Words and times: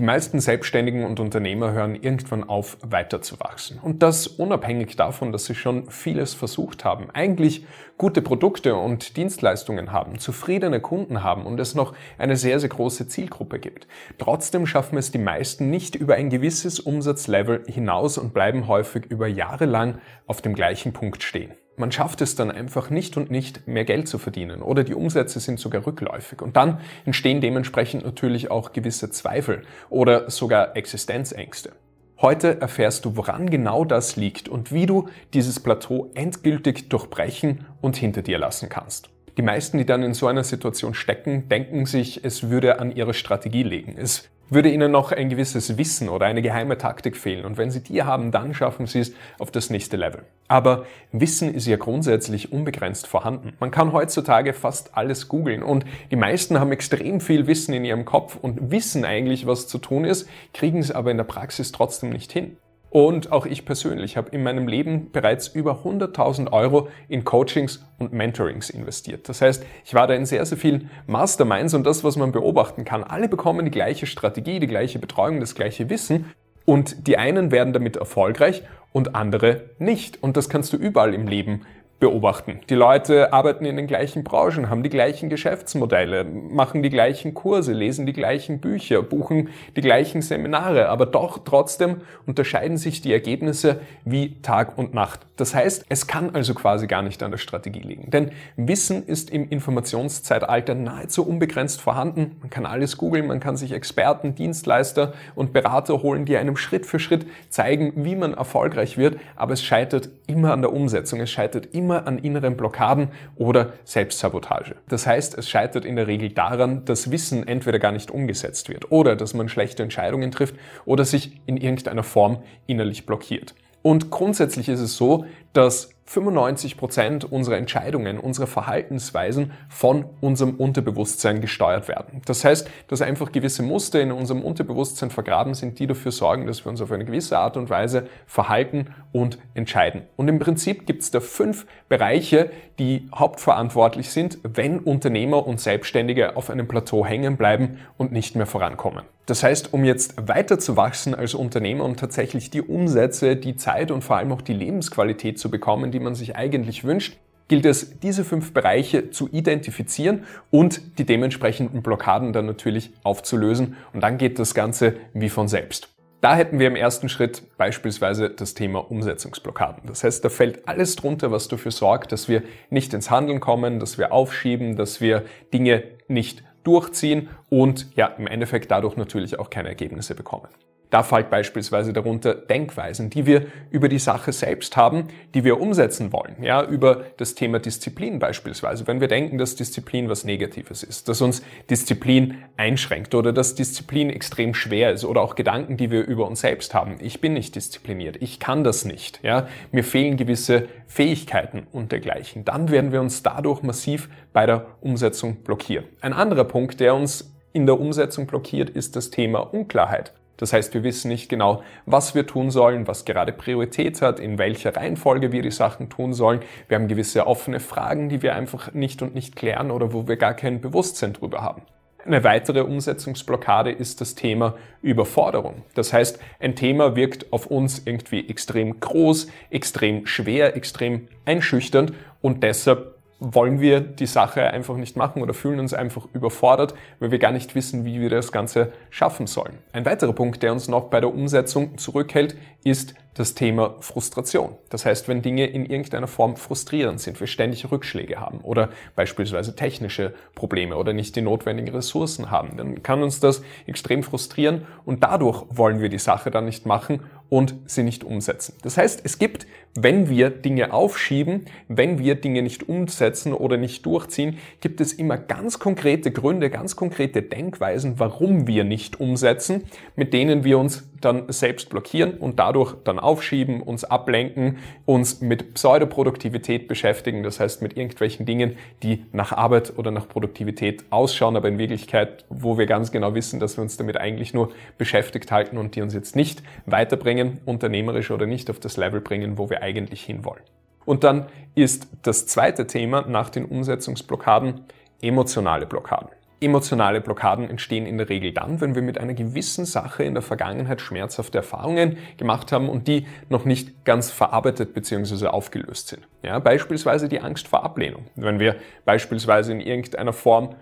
Die 0.00 0.06
meisten 0.06 0.40
Selbstständigen 0.40 1.04
und 1.04 1.20
Unternehmer 1.20 1.72
hören 1.72 1.94
irgendwann 1.94 2.42
auf, 2.42 2.78
weiterzuwachsen. 2.80 3.78
Und 3.80 4.02
das 4.02 4.26
unabhängig 4.26 4.96
davon, 4.96 5.30
dass 5.30 5.44
sie 5.44 5.54
schon 5.54 5.90
vieles 5.90 6.32
versucht 6.32 6.86
haben, 6.86 7.10
eigentlich 7.10 7.66
gute 7.98 8.22
Produkte 8.22 8.76
und 8.76 9.18
Dienstleistungen 9.18 9.92
haben, 9.92 10.18
zufriedene 10.18 10.80
Kunden 10.80 11.22
haben 11.22 11.44
und 11.44 11.60
es 11.60 11.74
noch 11.74 11.92
eine 12.16 12.36
sehr, 12.36 12.60
sehr 12.60 12.70
große 12.70 13.08
Zielgruppe 13.08 13.58
gibt. 13.58 13.86
Trotzdem 14.16 14.64
schaffen 14.64 14.96
es 14.96 15.10
die 15.10 15.18
meisten 15.18 15.68
nicht 15.68 15.96
über 15.96 16.14
ein 16.14 16.30
gewisses 16.30 16.80
Umsatzlevel 16.80 17.64
hinaus 17.66 18.16
und 18.16 18.32
bleiben 18.32 18.68
häufig 18.68 19.04
über 19.04 19.26
Jahre 19.26 19.66
lang 19.66 19.98
auf 20.26 20.40
dem 20.40 20.54
gleichen 20.54 20.94
Punkt 20.94 21.22
stehen. 21.22 21.52
Man 21.80 21.90
schafft 21.90 22.20
es 22.20 22.34
dann 22.34 22.50
einfach 22.50 22.90
nicht 22.90 23.16
und 23.16 23.30
nicht, 23.30 23.66
mehr 23.66 23.86
Geld 23.86 24.06
zu 24.06 24.18
verdienen 24.18 24.60
oder 24.60 24.84
die 24.84 24.92
Umsätze 24.92 25.40
sind 25.40 25.58
sogar 25.58 25.86
rückläufig. 25.86 26.42
Und 26.42 26.54
dann 26.54 26.78
entstehen 27.06 27.40
dementsprechend 27.40 28.04
natürlich 28.04 28.50
auch 28.50 28.74
gewisse 28.74 29.10
Zweifel 29.10 29.62
oder 29.88 30.30
sogar 30.30 30.76
Existenzängste. 30.76 31.72
Heute 32.20 32.60
erfährst 32.60 33.06
du, 33.06 33.16
woran 33.16 33.48
genau 33.48 33.86
das 33.86 34.16
liegt 34.16 34.46
und 34.46 34.72
wie 34.72 34.84
du 34.84 35.08
dieses 35.32 35.58
Plateau 35.58 36.10
endgültig 36.12 36.90
durchbrechen 36.90 37.64
und 37.80 37.96
hinter 37.96 38.20
dir 38.20 38.36
lassen 38.36 38.68
kannst. 38.68 39.08
Die 39.38 39.42
meisten, 39.42 39.78
die 39.78 39.86
dann 39.86 40.02
in 40.02 40.12
so 40.12 40.26
einer 40.26 40.44
Situation 40.44 40.92
stecken, 40.92 41.48
denken 41.48 41.86
sich, 41.86 42.22
es 42.22 42.50
würde 42.50 42.78
an 42.78 42.94
ihre 42.94 43.14
Strategie 43.14 43.62
liegen. 43.62 43.96
Es 43.96 44.28
würde 44.50 44.70
ihnen 44.70 44.90
noch 44.90 45.12
ein 45.12 45.28
gewisses 45.28 45.78
Wissen 45.78 46.08
oder 46.08 46.26
eine 46.26 46.42
geheime 46.42 46.76
Taktik 46.76 47.16
fehlen. 47.16 47.44
Und 47.44 47.56
wenn 47.56 47.70
sie 47.70 47.82
die 47.82 48.02
haben, 48.02 48.32
dann 48.32 48.52
schaffen 48.52 48.86
sie 48.86 49.00
es 49.00 49.12
auf 49.38 49.50
das 49.50 49.70
nächste 49.70 49.96
Level. 49.96 50.22
Aber 50.48 50.84
Wissen 51.12 51.54
ist 51.54 51.66
ja 51.66 51.76
grundsätzlich 51.76 52.52
unbegrenzt 52.52 53.06
vorhanden. 53.06 53.54
Man 53.60 53.70
kann 53.70 53.92
heutzutage 53.92 54.52
fast 54.52 54.96
alles 54.96 55.28
googeln 55.28 55.62
und 55.62 55.84
die 56.10 56.16
meisten 56.16 56.58
haben 56.58 56.72
extrem 56.72 57.20
viel 57.20 57.46
Wissen 57.46 57.72
in 57.72 57.84
ihrem 57.84 58.04
Kopf 58.04 58.36
und 58.40 58.70
wissen 58.70 59.04
eigentlich, 59.04 59.46
was 59.46 59.68
zu 59.68 59.78
tun 59.78 60.04
ist, 60.04 60.28
kriegen 60.52 60.78
es 60.78 60.90
aber 60.90 61.10
in 61.10 61.16
der 61.16 61.24
Praxis 61.24 61.72
trotzdem 61.72 62.10
nicht 62.10 62.32
hin. 62.32 62.56
Und 62.90 63.30
auch 63.30 63.46
ich 63.46 63.64
persönlich 63.64 64.16
habe 64.16 64.30
in 64.30 64.42
meinem 64.42 64.66
Leben 64.66 65.12
bereits 65.12 65.46
über 65.48 65.84
100.000 65.84 66.52
Euro 66.52 66.88
in 67.08 67.24
Coachings 67.24 67.86
und 67.98 68.12
Mentorings 68.12 68.68
investiert. 68.68 69.28
Das 69.28 69.40
heißt, 69.40 69.64
ich 69.84 69.94
war 69.94 70.08
da 70.08 70.14
in 70.14 70.26
sehr, 70.26 70.44
sehr 70.44 70.58
vielen 70.58 70.90
Masterminds 71.06 71.74
und 71.74 71.84
das, 71.84 72.02
was 72.02 72.16
man 72.16 72.32
beobachten 72.32 72.84
kann, 72.84 73.04
alle 73.04 73.28
bekommen 73.28 73.64
die 73.64 73.70
gleiche 73.70 74.06
Strategie, 74.06 74.58
die 74.58 74.66
gleiche 74.66 74.98
Betreuung, 74.98 75.38
das 75.38 75.54
gleiche 75.54 75.88
Wissen 75.88 76.26
und 76.64 77.06
die 77.06 77.16
einen 77.16 77.52
werden 77.52 77.72
damit 77.72 77.96
erfolgreich 77.96 78.64
und 78.92 79.14
andere 79.14 79.70
nicht. 79.78 80.22
Und 80.22 80.36
das 80.36 80.48
kannst 80.48 80.72
du 80.72 80.76
überall 80.76 81.14
im 81.14 81.28
Leben 81.28 81.62
beobachten. 82.00 82.60
Die 82.70 82.74
Leute 82.74 83.32
arbeiten 83.32 83.66
in 83.66 83.76
den 83.76 83.86
gleichen 83.86 84.24
Branchen, 84.24 84.70
haben 84.70 84.82
die 84.82 84.88
gleichen 84.88 85.28
Geschäftsmodelle, 85.28 86.24
machen 86.24 86.82
die 86.82 86.90
gleichen 86.90 87.34
Kurse, 87.34 87.72
lesen 87.72 88.06
die 88.06 88.14
gleichen 88.14 88.58
Bücher, 88.58 89.02
buchen 89.02 89.50
die 89.76 89.82
gleichen 89.82 90.22
Seminare, 90.22 90.88
aber 90.88 91.06
doch 91.06 91.40
trotzdem 91.44 91.98
unterscheiden 92.26 92.78
sich 92.78 93.02
die 93.02 93.12
Ergebnisse 93.12 93.80
wie 94.04 94.40
Tag 94.40 94.78
und 94.78 94.94
Nacht. 94.94 95.20
Das 95.36 95.54
heißt, 95.54 95.86
es 95.88 96.06
kann 96.06 96.34
also 96.34 96.54
quasi 96.54 96.86
gar 96.86 97.02
nicht 97.02 97.22
an 97.22 97.30
der 97.30 97.38
Strategie 97.38 97.80
liegen. 97.80 98.10
Denn 98.10 98.30
Wissen 98.56 99.06
ist 99.06 99.30
im 99.30 99.48
Informationszeitalter 99.48 100.74
nahezu 100.74 101.26
unbegrenzt 101.26 101.80
vorhanden. 101.80 102.36
Man 102.40 102.50
kann 102.50 102.66
alles 102.66 102.96
googeln, 102.96 103.26
man 103.26 103.40
kann 103.40 103.56
sich 103.56 103.72
Experten, 103.72 104.34
Dienstleister 104.34 105.12
und 105.34 105.52
Berater 105.52 106.02
holen, 106.02 106.24
die 106.24 106.36
einem 106.36 106.56
Schritt 106.56 106.86
für 106.86 106.98
Schritt 106.98 107.26
zeigen, 107.48 107.92
wie 107.96 108.16
man 108.16 108.34
erfolgreich 108.34 108.96
wird, 108.96 109.18
aber 109.36 109.52
es 109.52 109.62
scheitert 109.62 110.10
immer 110.26 110.52
an 110.52 110.62
der 110.62 110.72
Umsetzung, 110.72 111.20
es 111.20 111.30
scheitert 111.30 111.74
immer 111.74 111.89
immer 111.90 112.06
an 112.06 112.18
inneren 112.18 112.56
Blockaden 112.56 113.08
oder 113.36 113.72
Selbstsabotage. 113.84 114.76
Das 114.88 115.06
heißt, 115.06 115.36
es 115.36 115.48
scheitert 115.48 115.84
in 115.84 115.96
der 115.96 116.06
Regel 116.06 116.30
daran, 116.30 116.84
dass 116.84 117.10
Wissen 117.10 117.46
entweder 117.46 117.78
gar 117.80 117.92
nicht 117.92 118.10
umgesetzt 118.10 118.68
wird 118.68 118.92
oder 118.92 119.16
dass 119.16 119.34
man 119.34 119.48
schlechte 119.48 119.82
Entscheidungen 119.82 120.30
trifft 120.30 120.54
oder 120.84 121.04
sich 121.04 121.40
in 121.46 121.56
irgendeiner 121.56 122.04
Form 122.04 122.42
innerlich 122.66 123.06
blockiert. 123.06 123.54
Und 123.82 124.10
grundsätzlich 124.10 124.68
ist 124.68 124.80
es 124.80 124.96
so, 124.96 125.24
dass 125.52 125.90
95 126.10 126.76
Prozent 126.76 127.30
unserer 127.30 127.56
Entscheidungen, 127.56 128.18
unserer 128.18 128.48
Verhaltensweisen 128.48 129.52
von 129.68 130.06
unserem 130.20 130.56
Unterbewusstsein 130.56 131.40
gesteuert 131.40 131.86
werden. 131.86 132.20
Das 132.24 132.44
heißt, 132.44 132.68
dass 132.88 133.00
einfach 133.00 133.30
gewisse 133.30 133.62
Muster 133.62 134.00
in 134.00 134.10
unserem 134.10 134.42
Unterbewusstsein 134.42 135.10
vergraben 135.10 135.54
sind, 135.54 135.78
die 135.78 135.86
dafür 135.86 136.10
sorgen, 136.10 136.48
dass 136.48 136.64
wir 136.64 136.70
uns 136.70 136.80
auf 136.82 136.90
eine 136.90 137.04
gewisse 137.04 137.38
Art 137.38 137.56
und 137.56 137.70
Weise 137.70 138.08
verhalten 138.26 138.86
und 139.12 139.38
entscheiden. 139.54 140.02
Und 140.16 140.26
im 140.26 140.40
Prinzip 140.40 140.84
gibt 140.84 141.02
es 141.02 141.12
da 141.12 141.20
fünf 141.20 141.64
Bereiche, 141.88 142.50
die 142.80 143.08
hauptverantwortlich 143.14 144.10
sind, 144.10 144.38
wenn 144.42 144.80
Unternehmer 144.80 145.46
und 145.46 145.60
Selbstständige 145.60 146.36
auf 146.36 146.50
einem 146.50 146.66
Plateau 146.66 147.06
hängen 147.06 147.36
bleiben 147.36 147.78
und 147.98 148.10
nicht 148.10 148.34
mehr 148.34 148.46
vorankommen. 148.46 149.04
Das 149.30 149.44
heißt, 149.44 149.72
um 149.72 149.84
jetzt 149.84 150.26
weiter 150.26 150.58
zu 150.58 150.76
wachsen 150.76 151.14
als 151.14 151.34
Unternehmer 151.34 151.84
und 151.84 152.00
tatsächlich 152.00 152.50
die 152.50 152.62
Umsätze, 152.62 153.36
die 153.36 153.54
Zeit 153.54 153.92
und 153.92 154.02
vor 154.02 154.16
allem 154.16 154.32
auch 154.32 154.42
die 154.42 154.52
Lebensqualität 154.52 155.38
zu 155.38 155.52
bekommen, 155.52 155.92
die 155.92 156.00
man 156.00 156.16
sich 156.16 156.34
eigentlich 156.34 156.82
wünscht, 156.82 157.16
gilt 157.46 157.64
es, 157.64 158.00
diese 158.00 158.24
fünf 158.24 158.52
Bereiche 158.52 159.10
zu 159.10 159.28
identifizieren 159.30 160.24
und 160.50 160.98
die 160.98 161.06
dementsprechenden 161.06 161.80
Blockaden 161.80 162.32
dann 162.32 162.46
natürlich 162.46 162.90
aufzulösen. 163.04 163.76
Und 163.92 164.00
dann 164.00 164.18
geht 164.18 164.40
das 164.40 164.52
Ganze 164.52 164.96
wie 165.14 165.28
von 165.28 165.46
selbst. 165.46 165.90
Da 166.20 166.34
hätten 166.34 166.58
wir 166.58 166.66
im 166.66 166.74
ersten 166.74 167.08
Schritt 167.08 167.56
beispielsweise 167.56 168.30
das 168.30 168.54
Thema 168.54 168.90
Umsetzungsblockaden. 168.90 169.84
Das 169.86 170.02
heißt, 170.02 170.24
da 170.24 170.28
fällt 170.28 170.66
alles 170.66 170.96
drunter, 170.96 171.30
was 171.30 171.46
dafür 171.46 171.70
sorgt, 171.70 172.10
dass 172.10 172.28
wir 172.28 172.42
nicht 172.68 172.92
ins 172.94 173.12
Handeln 173.12 173.38
kommen, 173.38 173.78
dass 173.78 173.96
wir 173.96 174.12
aufschieben, 174.12 174.74
dass 174.74 175.00
wir 175.00 175.22
Dinge 175.52 175.84
nicht 176.08 176.42
durchziehen 176.64 177.28
und 177.48 177.94
ja, 177.96 178.06
im 178.06 178.26
Endeffekt 178.26 178.70
dadurch 178.70 178.96
natürlich 178.96 179.38
auch 179.38 179.50
keine 179.50 179.68
Ergebnisse 179.68 180.14
bekommen. 180.14 180.48
Da 180.90 181.04
fällt 181.04 181.30
beispielsweise 181.30 181.92
darunter 181.92 182.34
Denkweisen, 182.34 183.10
die 183.10 183.24
wir 183.24 183.46
über 183.70 183.88
die 183.88 183.98
Sache 183.98 184.32
selbst 184.32 184.76
haben, 184.76 185.08
die 185.34 185.44
wir 185.44 185.60
umsetzen 185.60 186.12
wollen. 186.12 186.42
Ja, 186.42 186.64
über 186.64 187.04
das 187.16 187.36
Thema 187.36 187.60
Disziplin 187.60 188.18
beispielsweise. 188.18 188.86
Wenn 188.86 189.00
wir 189.00 189.08
denken, 189.08 189.38
dass 189.38 189.54
Disziplin 189.54 190.08
was 190.08 190.24
Negatives 190.24 190.82
ist, 190.82 191.08
dass 191.08 191.20
uns 191.20 191.42
Disziplin 191.70 192.38
einschränkt 192.56 193.14
oder 193.14 193.32
dass 193.32 193.54
Disziplin 193.54 194.10
extrem 194.10 194.52
schwer 194.52 194.92
ist 194.92 195.04
oder 195.04 195.22
auch 195.22 195.36
Gedanken, 195.36 195.76
die 195.76 195.90
wir 195.90 196.04
über 196.04 196.26
uns 196.26 196.40
selbst 196.40 196.74
haben. 196.74 196.96
Ich 197.00 197.20
bin 197.20 197.34
nicht 197.34 197.54
diszipliniert. 197.54 198.16
Ich 198.20 198.40
kann 198.40 198.64
das 198.64 198.84
nicht. 198.84 199.20
Ja, 199.22 199.46
mir 199.70 199.84
fehlen 199.84 200.16
gewisse 200.16 200.66
Fähigkeiten 200.88 201.66
und 201.70 201.92
dergleichen. 201.92 202.44
Dann 202.44 202.70
werden 202.70 202.90
wir 202.90 203.00
uns 203.00 203.22
dadurch 203.22 203.62
massiv 203.62 204.08
bei 204.32 204.44
der 204.46 204.66
Umsetzung 204.80 205.36
blockieren. 205.36 205.84
Ein 206.00 206.12
anderer 206.12 206.44
Punkt, 206.44 206.80
der 206.80 206.94
uns 206.96 207.32
in 207.52 207.66
der 207.66 207.78
Umsetzung 207.78 208.26
blockiert, 208.26 208.70
ist 208.70 208.96
das 208.96 209.10
Thema 209.10 209.40
Unklarheit. 209.40 210.12
Das 210.40 210.54
heißt, 210.54 210.72
wir 210.72 210.82
wissen 210.82 211.08
nicht 211.08 211.28
genau, 211.28 211.62
was 211.84 212.14
wir 212.14 212.26
tun 212.26 212.50
sollen, 212.50 212.88
was 212.88 213.04
gerade 213.04 213.32
Priorität 213.32 214.00
hat, 214.00 214.18
in 214.18 214.38
welcher 214.38 214.74
Reihenfolge 214.74 215.32
wir 215.32 215.42
die 215.42 215.50
Sachen 215.50 215.90
tun 215.90 216.14
sollen. 216.14 216.40
Wir 216.66 216.78
haben 216.78 216.88
gewisse 216.88 217.26
offene 217.26 217.60
Fragen, 217.60 218.08
die 218.08 218.22
wir 218.22 218.34
einfach 218.34 218.72
nicht 218.72 219.02
und 219.02 219.14
nicht 219.14 219.36
klären 219.36 219.70
oder 219.70 219.92
wo 219.92 220.08
wir 220.08 220.16
gar 220.16 220.32
kein 220.32 220.62
Bewusstsein 220.62 221.12
drüber 221.12 221.42
haben. 221.42 221.62
Eine 222.06 222.24
weitere 222.24 222.62
Umsetzungsblockade 222.62 223.70
ist 223.70 224.00
das 224.00 224.14
Thema 224.14 224.54
Überforderung. 224.80 225.62
Das 225.74 225.92
heißt, 225.92 226.18
ein 226.38 226.56
Thema 226.56 226.96
wirkt 226.96 227.30
auf 227.30 227.46
uns 227.46 227.82
irgendwie 227.84 228.26
extrem 228.26 228.80
groß, 228.80 229.26
extrem 229.50 230.06
schwer, 230.06 230.56
extrem 230.56 231.08
einschüchternd 231.26 231.92
und 232.22 232.42
deshalb 232.42 232.99
wollen 233.20 233.60
wir 233.60 233.80
die 233.80 234.06
Sache 234.06 234.50
einfach 234.50 234.76
nicht 234.76 234.96
machen 234.96 235.22
oder 235.22 235.34
fühlen 235.34 235.60
uns 235.60 235.74
einfach 235.74 236.06
überfordert, 236.14 236.74
weil 236.98 237.10
wir 237.10 237.18
gar 237.18 237.32
nicht 237.32 237.54
wissen, 237.54 237.84
wie 237.84 238.00
wir 238.00 238.10
das 238.10 238.32
Ganze 238.32 238.72
schaffen 238.88 239.26
sollen. 239.26 239.58
Ein 239.72 239.84
weiterer 239.84 240.14
Punkt, 240.14 240.42
der 240.42 240.52
uns 240.52 240.68
noch 240.68 240.84
bei 240.84 241.00
der 241.00 241.14
Umsetzung 241.14 241.76
zurückhält, 241.78 242.36
ist 242.64 242.94
das 243.14 243.34
Thema 243.34 243.76
Frustration. 243.80 244.56
Das 244.68 244.86
heißt, 244.86 245.08
wenn 245.08 245.22
Dinge 245.22 245.46
in 245.46 245.66
irgendeiner 245.66 246.06
Form 246.06 246.36
frustrierend 246.36 247.00
sind, 247.00 247.18
wir 247.18 247.26
ständig 247.26 247.70
Rückschläge 247.70 248.20
haben 248.20 248.40
oder 248.40 248.70
beispielsweise 248.94 249.56
technische 249.56 250.14
Probleme 250.34 250.76
oder 250.76 250.92
nicht 250.92 251.16
die 251.16 251.22
notwendigen 251.22 251.74
Ressourcen 251.74 252.30
haben, 252.30 252.56
dann 252.56 252.82
kann 252.82 253.02
uns 253.02 253.20
das 253.20 253.42
extrem 253.66 254.02
frustrieren 254.02 254.66
und 254.84 255.02
dadurch 255.02 255.44
wollen 255.48 255.80
wir 255.80 255.88
die 255.88 255.98
Sache 255.98 256.30
dann 256.30 256.44
nicht 256.44 256.66
machen 256.66 257.00
und 257.28 257.54
sie 257.66 257.84
nicht 257.84 258.04
umsetzen. 258.04 258.54
Das 258.62 258.76
heißt, 258.76 259.02
es 259.04 259.18
gibt, 259.18 259.46
wenn 259.74 260.08
wir 260.08 260.30
Dinge 260.30 260.72
aufschieben, 260.72 261.46
wenn 261.68 261.98
wir 261.98 262.16
Dinge 262.16 262.42
nicht 262.42 262.68
umsetzen 262.68 263.32
oder 263.32 263.56
nicht 263.56 263.86
durchziehen, 263.86 264.38
gibt 264.60 264.80
es 264.80 264.92
immer 264.92 265.16
ganz 265.16 265.58
konkrete 265.58 266.10
Gründe, 266.10 266.50
ganz 266.50 266.74
konkrete 266.76 267.22
Denkweisen, 267.22 267.98
warum 267.98 268.46
wir 268.48 268.64
nicht 268.64 268.98
umsetzen, 268.98 269.64
mit 269.94 270.12
denen 270.12 270.42
wir 270.42 270.58
uns 270.58 270.89
dann 271.00 271.30
selbst 271.32 271.70
blockieren 271.70 272.14
und 272.14 272.38
dadurch 272.38 272.74
dann 272.84 272.98
aufschieben, 272.98 273.62
uns 273.62 273.84
ablenken, 273.84 274.58
uns 274.84 275.20
mit 275.20 275.54
Pseudoproduktivität 275.54 276.68
beschäftigen, 276.68 277.22
das 277.22 277.40
heißt 277.40 277.62
mit 277.62 277.76
irgendwelchen 277.76 278.26
Dingen, 278.26 278.56
die 278.82 279.04
nach 279.12 279.32
Arbeit 279.32 279.78
oder 279.78 279.90
nach 279.90 280.08
Produktivität 280.08 280.84
ausschauen, 280.90 281.36
aber 281.36 281.48
in 281.48 281.58
Wirklichkeit, 281.58 282.24
wo 282.28 282.58
wir 282.58 282.66
ganz 282.66 282.92
genau 282.92 283.14
wissen, 283.14 283.40
dass 283.40 283.56
wir 283.56 283.62
uns 283.62 283.76
damit 283.76 283.96
eigentlich 283.96 284.34
nur 284.34 284.50
beschäftigt 284.78 285.32
halten 285.32 285.58
und 285.58 285.76
die 285.76 285.82
uns 285.82 285.94
jetzt 285.94 286.16
nicht 286.16 286.42
weiterbringen, 286.66 287.38
unternehmerisch 287.44 288.10
oder 288.10 288.26
nicht 288.26 288.50
auf 288.50 288.60
das 288.60 288.76
Level 288.76 289.00
bringen, 289.00 289.38
wo 289.38 289.50
wir 289.50 289.62
eigentlich 289.62 290.02
hinwollen. 290.02 290.42
Und 290.84 291.04
dann 291.04 291.26
ist 291.54 291.88
das 292.02 292.26
zweite 292.26 292.66
Thema 292.66 293.02
nach 293.06 293.30
den 293.30 293.44
Umsetzungsblockaden 293.44 294.62
emotionale 295.02 295.66
Blockaden. 295.66 296.08
Emotionale 296.42 297.02
Blockaden 297.02 297.48
entstehen 297.48 297.84
in 297.84 297.98
der 297.98 298.08
Regel 298.08 298.32
dann, 298.32 298.60
wenn 298.62 298.74
wir 298.74 298.80
mit 298.80 298.98
einer 298.98 299.12
gewissen 299.12 299.66
Sache 299.66 300.04
in 300.04 300.14
der 300.14 300.22
Vergangenheit 300.22 300.80
schmerzhafte 300.80 301.38
Erfahrungen 301.38 301.98
gemacht 302.16 302.50
haben 302.50 302.70
und 302.70 302.88
die 302.88 303.06
noch 303.28 303.44
nicht 303.44 303.84
ganz 303.84 304.10
verarbeitet 304.10 304.72
bzw. 304.72 305.26
aufgelöst 305.26 305.88
sind. 305.88 306.08
Ja, 306.22 306.38
beispielsweise 306.38 307.08
die 307.08 307.20
Angst 307.20 307.46
vor 307.46 307.62
Ablehnung. 307.62 308.06
Wenn 308.14 308.40
wir 308.40 308.56
beispielsweise 308.86 309.52
in 309.52 309.60
irgendeiner 309.60 310.14
Form 310.14 310.54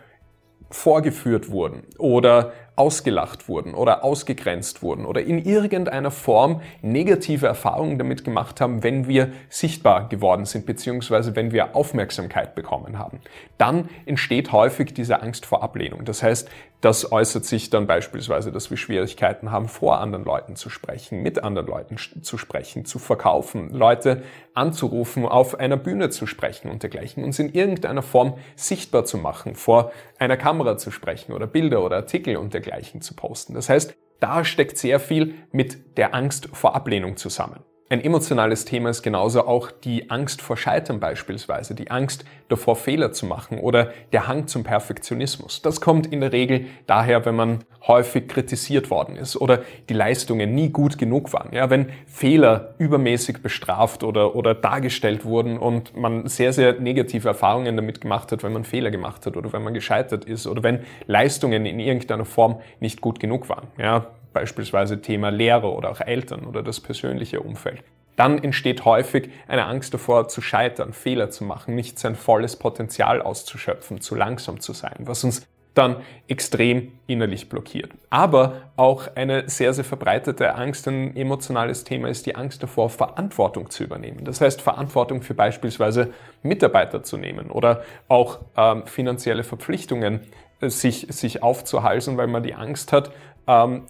vorgeführt 0.70 1.50
wurden 1.50 1.84
oder 1.96 2.52
ausgelacht 2.78 3.48
wurden 3.48 3.75
oder 3.75 4.04
ausgegrenzt 4.04 4.82
wurden 4.82 5.04
oder 5.04 5.22
in 5.22 5.44
irgendeiner 5.44 6.10
Form 6.10 6.62
negative 6.80 7.46
Erfahrungen 7.46 7.98
damit 7.98 8.25
gemacht 8.25 8.60
haben, 8.60 8.82
wenn 8.82 9.08
wir 9.08 9.32
sichtbar 9.48 10.08
geworden 10.08 10.44
sind 10.44 10.64
bzw. 10.64 11.34
wenn 11.34 11.52
wir 11.52 11.75
Aufmerksamkeit 11.75 12.54
bekommen 12.54 12.98
haben. 12.98 13.20
Dann 13.58 13.88
entsteht 14.06 14.52
häufig 14.52 14.94
diese 14.94 15.22
Angst 15.22 15.44
vor 15.44 15.62
Ablehnung. 15.62 16.04
Das 16.04 16.22
heißt, 16.22 16.48
das 16.80 17.10
äußert 17.10 17.44
sich 17.44 17.70
dann 17.70 17.88
beispielsweise, 17.88 18.52
dass 18.52 18.70
wir 18.70 18.76
Schwierigkeiten 18.76 19.50
haben, 19.50 19.66
vor 19.66 19.98
anderen 19.98 20.24
Leuten 20.24 20.54
zu 20.54 20.70
sprechen, 20.70 21.22
mit 21.24 21.42
anderen 21.42 21.66
Leuten 21.66 21.96
zu 21.96 22.38
sprechen, 22.38 22.84
zu 22.84 23.00
verkaufen, 23.00 23.70
Leute 23.70 24.22
anzurufen, 24.54 25.26
auf 25.26 25.58
einer 25.58 25.76
Bühne 25.76 26.10
zu 26.10 26.28
sprechen 26.28 26.70
und 26.70 26.84
dergleichen, 26.84 27.24
uns 27.24 27.40
in 27.40 27.52
irgendeiner 27.52 28.02
Form 28.02 28.34
sichtbar 28.54 29.04
zu 29.04 29.19
machen, 29.19 29.56
vor 29.56 29.90
einer 30.20 30.36
Kamera 30.36 30.76
zu 30.76 30.92
sprechen 30.92 31.32
oder 31.32 31.48
Bilder 31.48 31.82
oder 31.82 31.96
Artikel 31.96 32.36
und 32.36 32.54
dergleichen 32.54 32.68
zu 33.00 33.15
posten. 33.15 33.55
Das 33.55 33.69
heißt, 33.69 33.94
da 34.20 34.44
steckt 34.44 34.79
sehr 34.79 35.00
viel 35.00 35.35
mit 35.53 35.97
der 35.97 36.15
Angst 36.15 36.49
vor 36.53 36.75
Ablehnung 36.75 37.17
zusammen. 37.17 37.65
Ein 37.90 38.05
emotionales 38.05 38.67
Thema 38.67 38.90
ist 38.90 39.02
genauso 39.02 39.46
auch 39.46 39.70
die 39.70 40.11
Angst 40.11 40.43
vor 40.43 40.58
Scheitern 40.58 41.00
beispielsweise, 41.00 41.75
die 41.75 41.90
Angst 41.90 42.26
davor 42.49 42.76
Fehler 42.76 43.12
zu 43.12 43.25
machen 43.25 43.58
oder 43.58 43.93
der 44.12 44.29
Hang 44.29 44.46
zum 44.46 44.62
Perfektionismus. 44.62 45.62
Das 45.62 45.81
kommt 45.81 46.06
in 46.06 46.20
der 46.20 46.32
Regel 46.32 46.67
daher, 46.87 47.25
wenn 47.25 47.35
man 47.35 47.64
häufig 47.87 48.29
kritisiert 48.29 48.90
worden 48.90 49.17
ist 49.17 49.37
oder 49.37 49.62
die 49.88 49.94
Leistungen 49.94 50.55
nie 50.55 50.69
gut 50.69 50.99
genug 50.99 51.32
waren. 51.32 51.55
Ja, 51.55 51.70
wenn 51.70 51.87
Fehler 52.06 52.75
übermäßig 52.76 53.40
bestraft 53.40 54.05
oder, 54.05 54.37
oder 54.37 54.55
dargestellt 54.55 55.25
wurden 55.25 55.56
und 55.56 55.96
man 55.96 56.26
sehr, 56.26 56.52
sehr 56.52 56.79
negative 56.79 57.29
Erfahrungen 57.29 57.75
damit 57.75 58.02
gemacht 58.02 58.32
hat, 58.32 58.43
wenn 58.43 58.52
man 58.52 58.64
Fehler 58.64 58.91
gemacht 58.91 59.25
hat 59.25 59.34
oder 59.34 59.50
wenn 59.55 59.62
man 59.62 59.73
gescheitert 59.73 60.26
ist 60.26 60.46
oder 60.46 60.62
wenn 60.62 60.81
Leistungen 61.06 61.64
in 61.64 61.81
irgendeiner 61.81 62.26
Form 62.26 62.61
nicht 62.81 63.00
gut 63.00 63.19
genug 63.19 63.49
waren. 63.49 63.69
Ja, 63.79 64.08
beispielsweise 64.32 65.00
Thema 65.00 65.30
Lehre 65.30 65.72
oder 65.72 65.90
auch 65.90 66.00
Eltern 66.00 66.44
oder 66.44 66.62
das 66.62 66.80
persönliche 66.80 67.40
Umfeld. 67.40 67.82
Dann 68.16 68.42
entsteht 68.42 68.84
häufig 68.84 69.30
eine 69.46 69.66
Angst 69.66 69.94
davor 69.94 70.26
zu 70.26 70.40
scheitern, 70.40 70.92
Fehler 70.92 71.30
zu 71.30 71.44
machen, 71.44 71.76
nicht 71.76 72.00
sein 72.00 72.16
volles 72.16 72.56
Potenzial 72.56 73.22
auszuschöpfen, 73.22 74.00
zu 74.00 74.16
langsam 74.16 74.58
zu 74.58 74.72
sein, 74.72 74.96
was 74.98 75.22
uns 75.22 75.46
dann 75.78 75.98
extrem 76.26 76.90
innerlich 77.06 77.48
blockiert. 77.48 77.92
Aber 78.10 78.62
auch 78.75 79.14
eine 79.14 79.48
sehr, 79.48 79.72
sehr 79.72 79.84
verbreitete 79.84 80.56
Angst, 80.56 80.88
ein 80.88 81.16
emotionales 81.16 81.84
Thema 81.84 82.08
ist 82.08 82.26
die 82.26 82.34
Angst 82.34 82.60
davor, 82.64 82.90
Verantwortung 82.90 83.70
zu 83.70 83.84
übernehmen. 83.84 84.24
Das 84.24 84.40
heißt, 84.40 84.60
Verantwortung 84.60 85.22
für 85.22 85.34
beispielsweise 85.34 86.12
Mitarbeiter 86.42 87.04
zu 87.04 87.16
nehmen 87.16 87.52
oder 87.52 87.84
auch 88.08 88.40
ähm, 88.56 88.84
finanzielle 88.86 89.44
Verpflichtungen 89.44 90.22
äh, 90.60 90.69
sich, 90.69 91.06
sich 91.10 91.44
aufzuhalsen, 91.44 92.16
weil 92.16 92.26
man 92.26 92.42
die 92.42 92.54
Angst 92.54 92.92
hat, 92.92 93.12
ähm, 93.46 93.84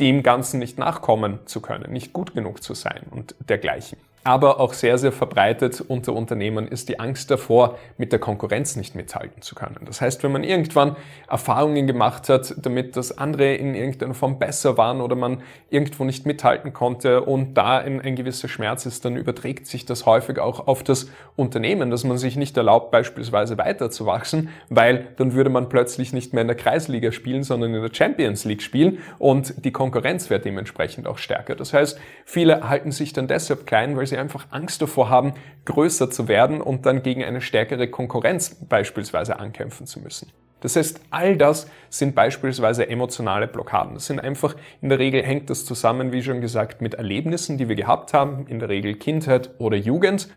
dem 0.00 0.22
Ganzen 0.22 0.58
nicht 0.58 0.78
nachkommen 0.78 1.40
zu 1.46 1.60
können, 1.60 1.92
nicht 1.92 2.12
gut 2.12 2.34
genug 2.34 2.62
zu 2.62 2.74
sein 2.74 3.02
und 3.10 3.34
dergleichen 3.48 3.98
aber 4.28 4.60
auch 4.60 4.74
sehr, 4.74 4.98
sehr 4.98 5.10
verbreitet 5.10 5.80
unter 5.80 6.12
Unternehmern 6.12 6.68
ist 6.68 6.90
die 6.90 7.00
Angst 7.00 7.30
davor, 7.30 7.78
mit 7.96 8.12
der 8.12 8.18
Konkurrenz 8.18 8.76
nicht 8.76 8.94
mithalten 8.94 9.40
zu 9.40 9.54
können. 9.54 9.78
Das 9.86 10.02
heißt, 10.02 10.22
wenn 10.22 10.32
man 10.32 10.44
irgendwann 10.44 10.96
Erfahrungen 11.30 11.86
gemacht 11.86 12.28
hat, 12.28 12.54
damit 12.58 12.94
das 12.94 13.16
andere 13.16 13.54
in 13.54 13.74
irgendeiner 13.74 14.12
Form 14.12 14.38
besser 14.38 14.76
waren 14.76 15.00
oder 15.00 15.16
man 15.16 15.40
irgendwo 15.70 16.04
nicht 16.04 16.26
mithalten 16.26 16.74
konnte 16.74 17.22
und 17.22 17.54
da 17.54 17.78
ein, 17.78 18.02
ein 18.02 18.16
gewisser 18.16 18.48
Schmerz 18.48 18.84
ist, 18.84 19.06
dann 19.06 19.16
überträgt 19.16 19.66
sich 19.66 19.86
das 19.86 20.04
häufig 20.04 20.38
auch 20.40 20.66
auf 20.66 20.82
das 20.82 21.08
Unternehmen, 21.34 21.90
dass 21.90 22.04
man 22.04 22.18
sich 22.18 22.36
nicht 22.36 22.54
erlaubt, 22.58 22.90
beispielsweise 22.90 23.56
weiterzuwachsen, 23.56 24.50
weil 24.68 25.06
dann 25.16 25.32
würde 25.32 25.48
man 25.48 25.70
plötzlich 25.70 26.12
nicht 26.12 26.34
mehr 26.34 26.42
in 26.42 26.48
der 26.48 26.56
Kreisliga 26.56 27.12
spielen, 27.12 27.44
sondern 27.44 27.72
in 27.72 27.80
der 27.80 27.94
Champions 27.94 28.44
League 28.44 28.60
spielen 28.60 28.98
und 29.18 29.64
die 29.64 29.72
Konkurrenz 29.72 30.28
wäre 30.28 30.40
dementsprechend 30.40 31.06
auch 31.06 31.16
stärker. 31.16 31.54
Das 31.54 31.72
heißt, 31.72 31.98
viele 32.26 32.68
halten 32.68 32.92
sich 32.92 33.14
dann 33.14 33.26
deshalb 33.26 33.66
klein, 33.66 33.96
weil 33.96 34.06
sie 34.18 34.20
einfach 34.20 34.46
Angst 34.50 34.82
davor 34.82 35.08
haben, 35.08 35.34
größer 35.64 36.10
zu 36.10 36.28
werden 36.28 36.60
und 36.60 36.86
dann 36.86 37.02
gegen 37.02 37.24
eine 37.24 37.40
stärkere 37.40 37.88
Konkurrenz 37.88 38.56
beispielsweise 38.68 39.38
ankämpfen 39.38 39.86
zu 39.86 40.00
müssen. 40.00 40.30
Das 40.60 40.74
heißt, 40.74 41.00
all 41.10 41.36
das 41.36 41.70
sind 41.88 42.16
beispielsweise 42.16 42.88
emotionale 42.88 43.46
Blockaden. 43.46 43.94
Das 43.94 44.06
sind 44.06 44.18
einfach, 44.18 44.56
in 44.82 44.88
der 44.88 44.98
Regel 44.98 45.22
hängt 45.22 45.50
das 45.50 45.64
zusammen, 45.64 46.10
wie 46.10 46.22
schon 46.22 46.40
gesagt, 46.40 46.82
mit 46.82 46.94
Erlebnissen, 46.94 47.58
die 47.58 47.68
wir 47.68 47.76
gehabt 47.76 48.12
haben, 48.12 48.46
in 48.48 48.58
der 48.58 48.68
Regel 48.68 48.96
Kindheit 48.96 49.50
oder 49.58 49.76
Jugend 49.76 50.28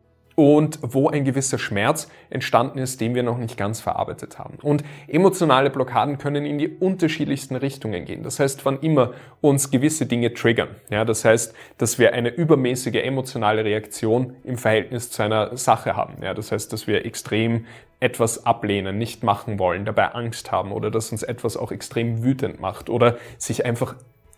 und 0.41 0.79
wo 0.81 1.07
ein 1.07 1.23
gewisser 1.23 1.59
Schmerz 1.59 2.09
entstanden 2.31 2.79
ist, 2.79 2.99
den 2.99 3.13
wir 3.13 3.21
noch 3.21 3.37
nicht 3.37 3.57
ganz 3.57 3.79
verarbeitet 3.79 4.39
haben. 4.39 4.57
Und 4.63 4.83
emotionale 5.07 5.69
Blockaden 5.69 6.17
können 6.17 6.47
in 6.47 6.57
die 6.57 6.67
unterschiedlichsten 6.67 7.55
Richtungen 7.55 8.05
gehen. 8.05 8.23
Das 8.23 8.39
heißt, 8.39 8.65
wann 8.65 8.79
immer 8.79 9.13
uns 9.41 9.69
gewisse 9.69 10.07
Dinge 10.07 10.33
triggern, 10.33 10.69
ja, 10.89 11.05
das 11.05 11.25
heißt, 11.25 11.53
dass 11.77 11.99
wir 11.99 12.13
eine 12.13 12.29
übermäßige 12.29 13.03
emotionale 13.03 13.63
Reaktion 13.63 14.35
im 14.43 14.57
Verhältnis 14.57 15.11
zu 15.11 15.21
einer 15.21 15.55
Sache 15.57 15.95
haben. 15.95 16.15
Ja, 16.23 16.33
das 16.33 16.51
heißt, 16.51 16.73
dass 16.73 16.87
wir 16.87 17.05
extrem 17.05 17.67
etwas 17.99 18.43
ablehnen, 18.43 18.97
nicht 18.97 19.23
machen 19.23 19.59
wollen, 19.59 19.85
dabei 19.85 20.07
Angst 20.13 20.51
haben 20.51 20.71
oder 20.71 20.89
dass 20.89 21.11
uns 21.11 21.21
etwas 21.21 21.55
auch 21.55 21.71
extrem 21.71 22.23
wütend 22.23 22.59
macht 22.59 22.89
oder 22.89 23.17
sich 23.37 23.63
einfach 23.63 23.93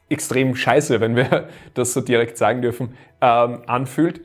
extrem 0.10 0.54
scheiße, 0.54 1.00
wenn 1.00 1.16
wir 1.16 1.48
das 1.76 1.94
so 1.94 2.02
direkt 2.02 2.38
sagen 2.38 2.62
dürfen, 2.62 2.98
ähm, 3.22 3.62
anfühlt 3.68 4.20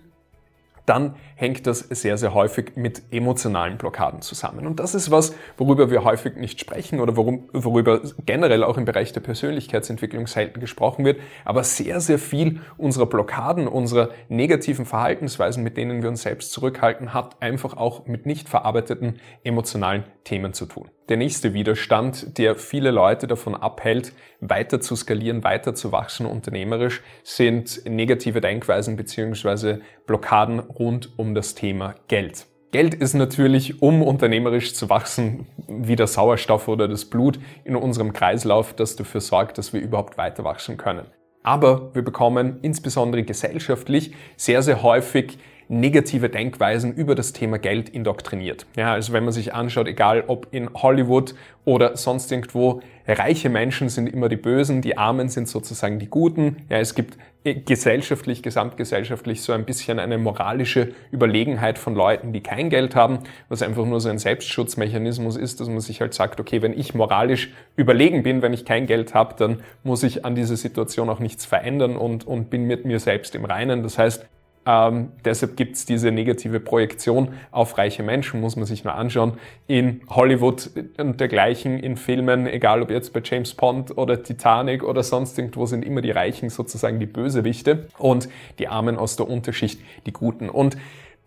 dann 0.89 1.17
hängt 1.37 1.67
das 1.67 1.81
sehr, 1.81 2.17
sehr 2.19 2.35
häufig 2.35 2.77
mit 2.77 3.03
emotionalen 3.11 3.79
Blockaden 3.79 4.23
zusammen. 4.23 4.67
Und 4.67 4.81
das 4.81 4.95
ist 4.95 5.11
was, 5.11 5.35
worüber 5.57 5.91
wir 5.91 6.05
häufig 6.05 6.37
nicht 6.37 6.61
sprechen 6.61 7.01
oder 7.01 7.17
worum, 7.17 7.49
worüber 7.53 8.01
generell 8.27 8.65
auch 8.65 8.77
im 8.77 8.85
Bereich 8.85 9.13
der 9.13 9.21
Persönlichkeitsentwicklung 9.21 10.27
selten 10.27 10.61
gesprochen 10.61 11.05
wird. 11.05 11.21
Aber 11.45 11.63
sehr, 11.65 12.01
sehr 12.01 12.19
viel 12.19 12.61
unserer 12.77 13.07
Blockaden, 13.07 13.69
unserer 13.69 14.11
negativen 14.29 14.87
Verhaltensweisen, 14.87 15.63
mit 15.63 15.77
denen 15.77 16.03
wir 16.03 16.09
uns 16.09 16.23
selbst 16.23 16.53
zurückhalten, 16.53 17.15
hat 17.15 17.41
einfach 17.41 17.77
auch 17.77 18.07
mit 18.07 18.27
nicht 18.27 18.49
verarbeiteten 18.49 19.21
emotionalen 19.45 20.05
Themen 20.25 20.53
zu 20.53 20.67
tun. 20.67 20.91
Der 21.09 21.17
nächste 21.17 21.55
Widerstand, 21.55 22.37
der 22.37 22.55
viele 22.55 22.91
Leute 22.91 23.27
davon 23.27 23.55
abhält, 23.55 24.13
weiter 24.41 24.79
zu 24.79 24.95
skalieren, 24.95 25.43
weiter 25.43 25.75
zu 25.75 25.91
wachsen 25.91 26.27
unternehmerisch, 26.27 27.01
sind 27.23 27.81
negative 27.87 28.43
Denkweisen 28.43 28.97
beziehungsweise 28.97 29.81
Blockaden 30.07 30.61
rund 30.79 31.19
um 31.19 31.35
das 31.35 31.55
Thema 31.55 31.95
Geld. 32.09 32.47
Geld 32.71 32.95
ist 32.95 33.15
natürlich, 33.15 33.81
um 33.81 34.03
unternehmerisch 34.03 34.75
zu 34.75 34.91
wachsen, 34.91 35.47
wie 35.67 35.97
der 35.97 36.07
Sauerstoff 36.07 36.69
oder 36.69 36.87
das 36.87 37.07
Blut 37.07 37.39
in 37.65 37.77
unserem 37.77 38.13
Kreislauf, 38.13 38.75
das 38.75 38.95
dafür 38.95 39.23
sorgt, 39.23 39.57
dass 39.57 39.73
wir 39.73 39.81
überhaupt 39.81 40.19
weiter 40.19 40.45
wachsen 40.45 40.77
können. 40.77 41.07
Aber 41.43 41.95
wir 41.95 42.03
bekommen 42.03 42.59
insbesondere 42.61 43.23
gesellschaftlich 43.23 44.13
sehr, 44.37 44.63
sehr 44.63 44.83
häufig 44.83 45.39
negative 45.69 46.29
Denkweisen 46.29 46.95
über 46.95 47.15
das 47.15 47.33
Thema 47.33 47.59
Geld 47.59 47.89
indoktriniert. 47.89 48.67
Ja, 48.77 48.93
also 48.93 49.13
wenn 49.13 49.25
man 49.25 49.33
sich 49.33 49.55
anschaut, 49.55 49.87
egal 49.87 50.25
ob 50.27 50.49
in 50.51 50.73
Hollywood 50.75 51.35
oder 51.65 51.97
sonst 51.97 52.33
irgendwo, 52.33 52.81
reiche 53.07 53.49
Menschen 53.49 53.89
sind 53.89 54.07
immer 54.07 54.29
die 54.29 54.37
Bösen, 54.37 54.81
die 54.81 54.97
Armen 54.97 55.29
sind 55.29 55.49
sozusagen 55.49 55.99
die 55.99 56.09
Guten. 56.09 56.57
Ja, 56.71 56.79
es 56.79 56.95
gibt 56.95 57.19
gesellschaftlich, 57.45 58.43
gesamtgesellschaftlich 58.43 59.43
so 59.43 59.53
ein 59.53 59.65
bisschen 59.65 59.99
eine 59.99 60.19
moralische 60.19 60.93
Überlegenheit 61.13 61.79
von 61.79 61.95
Leuten, 61.95 62.33
die 62.33 62.43
kein 62.43 62.69
Geld 62.69 62.95
haben, 62.95 63.21
was 63.49 63.63
einfach 63.63 63.85
nur 63.85 64.01
so 64.01 64.09
ein 64.09 64.19
Selbstschutzmechanismus 64.19 65.37
ist, 65.37 65.61
dass 65.61 65.69
man 65.69 65.81
sich 65.81 66.01
halt 66.01 66.15
sagt, 66.15 66.41
okay, 66.41 66.63
wenn 66.63 66.79
ich 66.79 66.95
moralisch 66.95 67.51
überlegen 67.77 68.23
bin, 68.23 68.43
wenn 68.43 68.53
ich 68.53 68.65
kein 68.65 68.87
Geld 68.87 69.15
habe, 69.15 69.35
dann 69.39 69.63
muss 69.83 70.03
ich 70.03 70.25
an 70.25 70.35
dieser 70.35 70.57
Situation 70.57 71.09
auch 71.09 71.21
nichts 71.21 71.47
verändern 71.47 71.97
und, 71.97 72.27
und 72.27 72.51
bin 72.51 72.65
mit 72.65 72.85
mir 72.85 73.01
selbst 73.01 73.35
im 73.35 73.45
Reinen. 73.45 73.83
Das 73.83 73.99
heißt, 73.99 74.27
ähm, 74.69 75.13
deshalb 75.25 75.57
gibt 75.57 75.77
es 75.77 75.87
diese 75.87 76.11
negative 76.11 76.61
Projektion 76.61 77.29
auf 77.51 77.79
reiche 77.79 78.03
Menschen, 78.03 78.43
muss 78.43 78.55
man 78.55 78.67
sich 78.67 78.85
nur 78.85 78.95
anschauen. 78.95 79.39
In 79.67 80.03
Hollywood 80.11 80.71
und 80.99 81.19
dergleichen, 81.19 81.79
in 81.79 81.97
Filmen, 81.97 82.47
egal 82.47 82.83
ob 82.83 82.91
jetzt 82.91 83.15
bei 83.15 83.23
James 83.25 83.55
Bond 83.55 83.97
oder 83.97 84.23
Titanic 84.23 84.85
oder 84.85 85.03
sonst 85.03 85.39
irgendwo, 85.39 85.65
sind 85.65 85.87
immer 85.87 86.03
die 86.03 86.11
Reichen 86.11 86.51
sozusagen 86.51 87.01
die 87.01 87.07
Bösewichte 87.07 87.89
und 87.97 88.29
die 88.59 88.69
Armen 88.69 88.99
aus 88.99 89.17
der 89.17 89.31
Unterschicht 89.31 89.81
die 90.05 90.13
Guten. 90.13 90.51
Und 90.51 90.77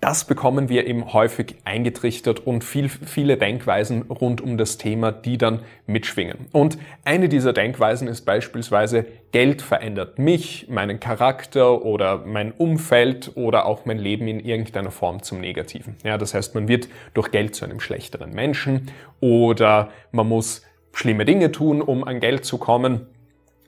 das 0.02 0.26
bekommen 0.26 0.68
wir 0.68 0.88
eben 0.88 1.14
häufig 1.14 1.58
eingetrichtert 1.64 2.40
und 2.40 2.64
viel, 2.64 2.90
viele 2.90 3.38
Denkweisen 3.38 4.02
rund 4.02 4.42
um 4.42 4.58
das 4.58 4.80
Thema, 4.80 5.12
die 5.12 5.38
dann 5.38 5.60
mitschwingen. 5.86 6.48
Und 6.52 6.80
eine 7.06 7.30
dieser 7.30 7.54
Denkweisen 7.54 8.08
ist 8.08 8.22
beispielsweise, 8.22 9.06
Geld 9.32 9.62
verändert 9.62 10.18
mich, 10.18 10.68
meinen 10.70 11.00
Charakter 11.00 11.86
oder 11.86 12.18
mein 12.26 12.52
Umfeld 12.52 13.32
oder 13.36 13.68
auch 13.68 13.86
mein 13.86 14.00
Leben 14.00 14.28
in 14.28 14.40
irgendeiner 14.40 14.90
Form 14.90 15.22
zum 15.22 15.40
Negativen. 15.40 15.96
Ja, 16.04 16.18
das 16.18 16.34
heißt, 16.34 16.56
man 16.56 16.68
wird 16.68 16.90
durch 17.14 17.30
Geld 17.30 17.54
zu 17.56 17.64
einem 17.64 17.80
schlechteren 17.80 18.32
Menschen 18.32 18.90
oder 19.20 19.90
man 20.12 20.28
muss 20.28 20.64
schlimme 20.94 21.26
Dinge 21.26 21.52
tun, 21.52 21.80
um 21.80 22.04
an 22.04 22.20
Geld 22.20 22.44
zu 22.44 22.58
kommen. 22.58 23.06